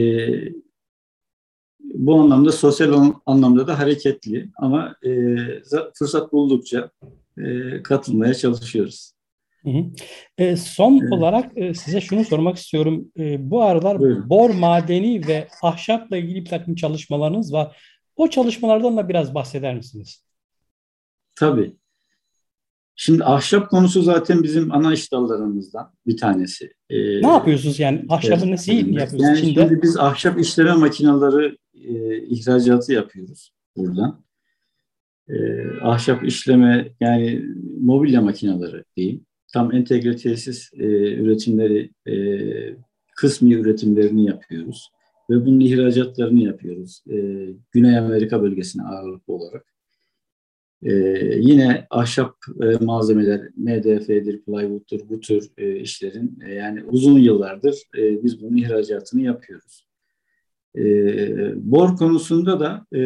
bu 1.81 2.15
anlamda 2.15 2.51
sosyal 2.51 3.13
anlamda 3.25 3.67
da 3.67 3.79
hareketli 3.79 4.49
ama 4.55 4.95
e, 5.05 5.36
fırsat 5.93 6.34
buldukça 6.34 6.89
e, 7.38 7.84
katılmaya 7.84 8.34
çalışıyoruz. 8.34 9.14
Hı 9.65 9.69
hı. 9.69 9.86
E, 10.38 10.56
son 10.56 10.99
evet. 11.01 11.12
olarak 11.12 11.58
e, 11.58 11.73
size 11.73 12.01
şunu 12.01 12.25
sormak 12.25 12.58
istiyorum. 12.58 13.12
E, 13.19 13.51
bu 13.51 13.63
aralar 13.63 13.99
Buyurun. 13.99 14.30
bor 14.30 14.49
madeni 14.49 15.28
ve 15.28 15.47
ahşapla 15.62 16.17
ilgili 16.17 16.36
bir 16.36 16.49
takım 16.49 16.75
çalışmalarınız 16.75 17.54
var. 17.54 17.78
O 18.15 18.30
çalışmalardan 18.30 18.97
da 18.97 19.10
biraz 19.10 19.36
bahseder 19.36 19.75
misiniz? 19.75 20.25
Tabii. 21.36 21.75
Şimdi 22.95 23.23
ahşap 23.23 23.69
konusu 23.69 24.01
zaten 24.01 24.43
bizim 24.43 24.71
ana 24.71 24.93
iş 24.93 25.12
dallarımızdan 25.12 25.93
bir 26.08 26.17
tanesi. 26.17 26.73
Ee, 26.89 27.21
ne 27.21 27.28
yapıyorsunuz 27.28 27.80
yani? 27.80 28.06
Ahşabı 28.10 28.51
nasıl 28.51 28.71
yapıyorsunuz? 28.71 29.23
Yani 29.23 29.38
Çin'de? 29.38 29.62
şimdi 29.62 29.82
biz 29.82 29.97
ahşap 29.97 30.39
işleme 30.39 30.73
makineleri 30.73 31.58
e, 31.73 32.17
ihracatı 32.28 32.93
yapıyoruz 32.93 33.51
buradan. 33.78 34.25
E, 35.30 35.36
ahşap 35.82 36.23
işleme 36.25 36.91
yani 36.99 37.45
mobilya 37.82 38.21
makineleri 38.21 38.84
diyeyim 38.97 39.25
tam 39.56 39.76
entegre 39.76 40.15
tesis 40.15 40.74
e, 40.74 40.86
üretimleri, 41.13 41.91
e, 42.08 42.15
kısmi 43.15 43.54
üretimlerini 43.54 44.26
yapıyoruz. 44.26 44.89
Ve 45.30 45.46
bunun 45.46 45.60
ihracatlarını 45.60 46.44
yapıyoruz. 46.44 47.04
E, 47.10 47.15
Güney 47.72 47.98
Amerika 47.98 48.41
bölgesine 48.41 48.84
ağırlıklı 48.84 49.34
olarak. 49.34 49.65
E, 50.84 50.91
yine 51.39 51.88
ahşap 51.89 52.36
e, 52.63 52.86
malzemeler, 52.86 53.50
MDF'dir, 53.58 54.41
plywood'dur, 54.41 55.10
bu 55.10 55.20
tür 55.20 55.52
e, 55.58 55.80
işlerin 55.80 56.39
e, 56.46 56.54
yani 56.54 56.84
uzun 56.84 57.20
yıllardır 57.20 57.84
e, 57.98 58.24
biz 58.24 58.41
bunun 58.41 58.58
ihracatını 58.58 59.22
yapıyoruz. 59.22 59.88
E, 60.78 60.84
bor 61.72 61.98
konusunda 61.98 62.60
da 62.60 62.86
e, 62.98 63.02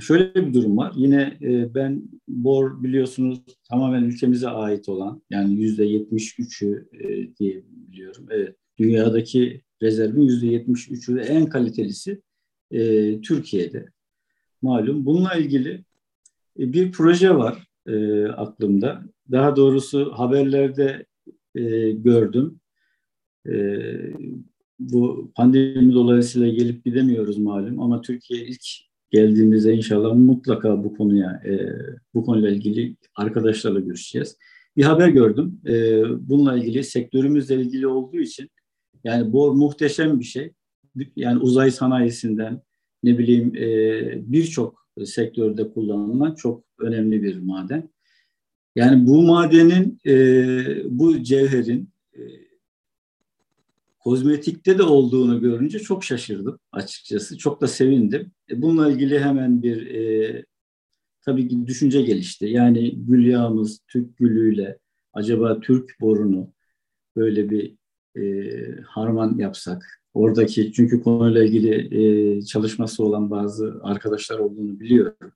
Şöyle 0.00 0.34
bir 0.34 0.54
durum 0.54 0.76
var. 0.76 0.92
Yine 0.96 1.38
e, 1.42 1.74
ben 1.74 2.02
bor 2.28 2.82
biliyorsunuz 2.82 3.40
tamamen 3.70 4.02
ülkemize 4.02 4.48
ait 4.48 4.88
olan 4.88 5.22
yani 5.30 5.54
yüzde 5.54 5.84
yetmiş 5.84 6.38
üçü 6.38 6.88
e, 6.92 7.36
diye 7.36 7.62
biliyorum. 7.68 8.26
Evet, 8.30 8.56
dünyadaki 8.78 9.62
rezervin 9.82 10.22
yüzde 10.22 10.46
yetmiş 10.46 10.90
üçü 10.90 11.16
ve 11.16 11.22
en 11.22 11.46
kalitelisi 11.46 12.22
e, 12.70 13.20
Türkiye'de. 13.20 13.86
Malum. 14.62 15.06
Bununla 15.06 15.34
ilgili 15.34 15.84
e, 16.58 16.72
bir 16.72 16.92
proje 16.92 17.34
var 17.34 17.68
e, 17.86 18.24
aklımda. 18.26 19.02
Daha 19.30 19.56
doğrusu 19.56 20.12
haberlerde 20.12 21.06
e, 21.54 21.90
gördüm. 21.90 22.60
E, 23.48 23.54
bu 24.78 25.32
pandemi 25.34 25.94
dolayısıyla 25.94 26.48
gelip 26.48 26.84
gidemiyoruz 26.84 27.38
malum 27.38 27.80
ama 27.80 28.00
Türkiye 28.00 28.46
ilk 28.46 28.66
geldiğimizde 29.14 29.74
inşallah 29.74 30.14
mutlaka 30.14 30.84
bu 30.84 30.96
konuya 30.96 31.42
e, 31.46 31.52
bu 32.14 32.24
konuyla 32.24 32.50
ilgili 32.50 32.96
arkadaşlarla 33.14 33.80
görüşeceğiz. 33.80 34.36
Bir 34.76 34.84
haber 34.84 35.08
gördüm. 35.08 35.60
E, 35.66 36.02
bununla 36.28 36.58
ilgili 36.58 36.84
sektörümüzle 36.84 37.54
ilgili 37.54 37.86
olduğu 37.86 38.20
için 38.20 38.50
yani 39.04 39.32
bu 39.32 39.54
muhteşem 39.54 40.20
bir 40.20 40.24
şey. 40.24 40.52
Yani 41.16 41.38
uzay 41.38 41.70
sanayisinden 41.70 42.62
ne 43.02 43.18
bileyim 43.18 43.56
e, 43.56 44.32
birçok 44.32 44.88
sektörde 45.04 45.70
kullanılan 45.70 46.34
çok 46.34 46.64
önemli 46.78 47.22
bir 47.22 47.38
maden. 47.38 47.88
Yani 48.76 49.06
bu 49.06 49.22
madenin, 49.22 49.98
e, 50.06 50.14
bu 50.84 51.22
cevherin 51.22 51.88
e, 52.14 52.20
kozmetikte 54.04 54.78
de 54.78 54.82
olduğunu 54.82 55.40
görünce 55.40 55.78
çok 55.78 56.04
şaşırdım 56.04 56.58
açıkçası. 56.72 57.38
Çok 57.38 57.60
da 57.60 57.66
sevindim. 57.66 58.32
E, 58.50 58.62
bununla 58.62 58.90
ilgili 58.90 59.20
hemen 59.20 59.62
bir 59.62 59.86
e, 59.86 60.44
tabii 61.24 61.48
ki 61.48 61.66
düşünce 61.66 62.02
gelişti. 62.02 62.46
Yani 62.46 62.94
gül 62.96 63.26
yağımız 63.26 63.80
Türk 63.88 64.16
gülüyle 64.16 64.78
acaba 65.12 65.60
Türk 65.60 66.00
borunu 66.00 66.52
böyle 67.16 67.50
bir 67.50 67.76
e, 68.16 68.22
harman 68.82 69.38
yapsak. 69.38 70.00
Oradaki 70.14 70.72
çünkü 70.72 71.02
konuyla 71.02 71.44
ilgili 71.44 71.98
e, 71.98 72.42
çalışması 72.42 73.04
olan 73.04 73.30
bazı 73.30 73.80
arkadaşlar 73.82 74.38
olduğunu 74.38 74.80
biliyorum. 74.80 75.32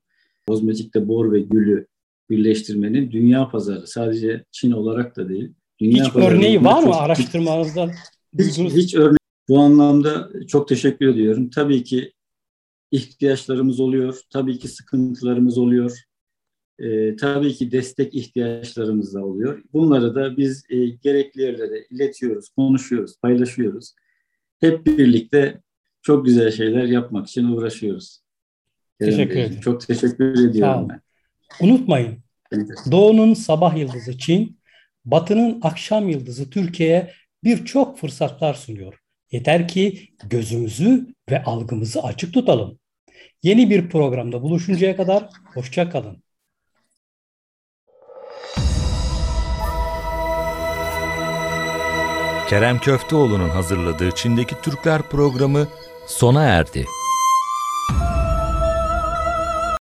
Kozmetikte 0.46 1.08
bor 1.08 1.32
ve 1.32 1.40
gülü 1.40 1.86
birleştirmenin 2.30 3.10
dünya 3.10 3.48
pazarı 3.48 3.86
sadece 3.86 4.44
Çin 4.50 4.72
olarak 4.72 5.16
da 5.16 5.28
değil. 5.28 5.52
Dünya 5.80 6.04
Hiç 6.04 6.16
örneği 6.16 6.64
var 6.64 6.82
mı 6.82 6.94
araştırmanızdan? 6.94 7.90
Hiç, 8.38 8.58
hiç 8.58 8.94
örnek 8.94 9.18
bu 9.48 9.58
anlamda 9.58 10.30
çok 10.48 10.68
teşekkür 10.68 11.08
ediyorum. 11.08 11.50
Tabii 11.50 11.84
ki 11.84 12.12
ihtiyaçlarımız 12.90 13.80
oluyor. 13.80 14.20
Tabii 14.30 14.58
ki 14.58 14.68
sıkıntılarımız 14.68 15.58
oluyor. 15.58 15.98
Ee, 16.78 17.16
tabii 17.16 17.54
ki 17.54 17.72
destek 17.72 18.14
ihtiyaçlarımız 18.14 19.14
da 19.14 19.24
oluyor. 19.24 19.62
Bunları 19.72 20.14
da 20.14 20.36
biz 20.36 20.64
e, 20.70 20.86
gerekli 20.86 21.42
yerlere 21.42 21.86
iletiyoruz, 21.90 22.48
konuşuyoruz, 22.48 23.14
paylaşıyoruz. 23.22 23.94
Hep 24.60 24.86
birlikte 24.86 25.60
çok 26.02 26.24
güzel 26.24 26.50
şeyler 26.50 26.84
yapmak 26.84 27.28
için 27.28 27.44
uğraşıyoruz. 27.44 28.20
Teşekkür 28.98 29.36
ederim. 29.36 29.60
Çok 29.60 29.86
teşekkür 29.86 30.48
ediyorum 30.48 30.88
ben. 30.88 31.00
Unutmayın. 31.60 32.18
Doğu'nun 32.90 33.34
sabah 33.34 33.76
yıldızı 33.76 34.18
Çin, 34.18 34.58
Batı'nın 35.04 35.58
akşam 35.62 36.08
yıldızı 36.08 36.50
Türkiye'ye 36.50 37.12
birçok 37.44 37.98
fırsatlar 37.98 38.54
sunuyor. 38.54 38.94
Yeter 39.30 39.68
ki 39.68 40.08
gözümüzü 40.24 41.06
ve 41.30 41.44
algımızı 41.44 42.02
açık 42.02 42.34
tutalım. 42.34 42.78
Yeni 43.42 43.70
bir 43.70 43.88
programda 43.88 44.42
buluşuncaya 44.42 44.96
kadar 44.96 45.28
hoşça 45.54 45.90
kalın. 45.90 46.22
Kerem 52.48 52.78
Köfteoğlu'nun 52.78 53.48
hazırladığı 53.48 54.10
Çin'deki 54.10 54.54
Türkler 54.62 55.02
programı 55.02 55.68
sona 56.06 56.44
erdi. 56.44 56.86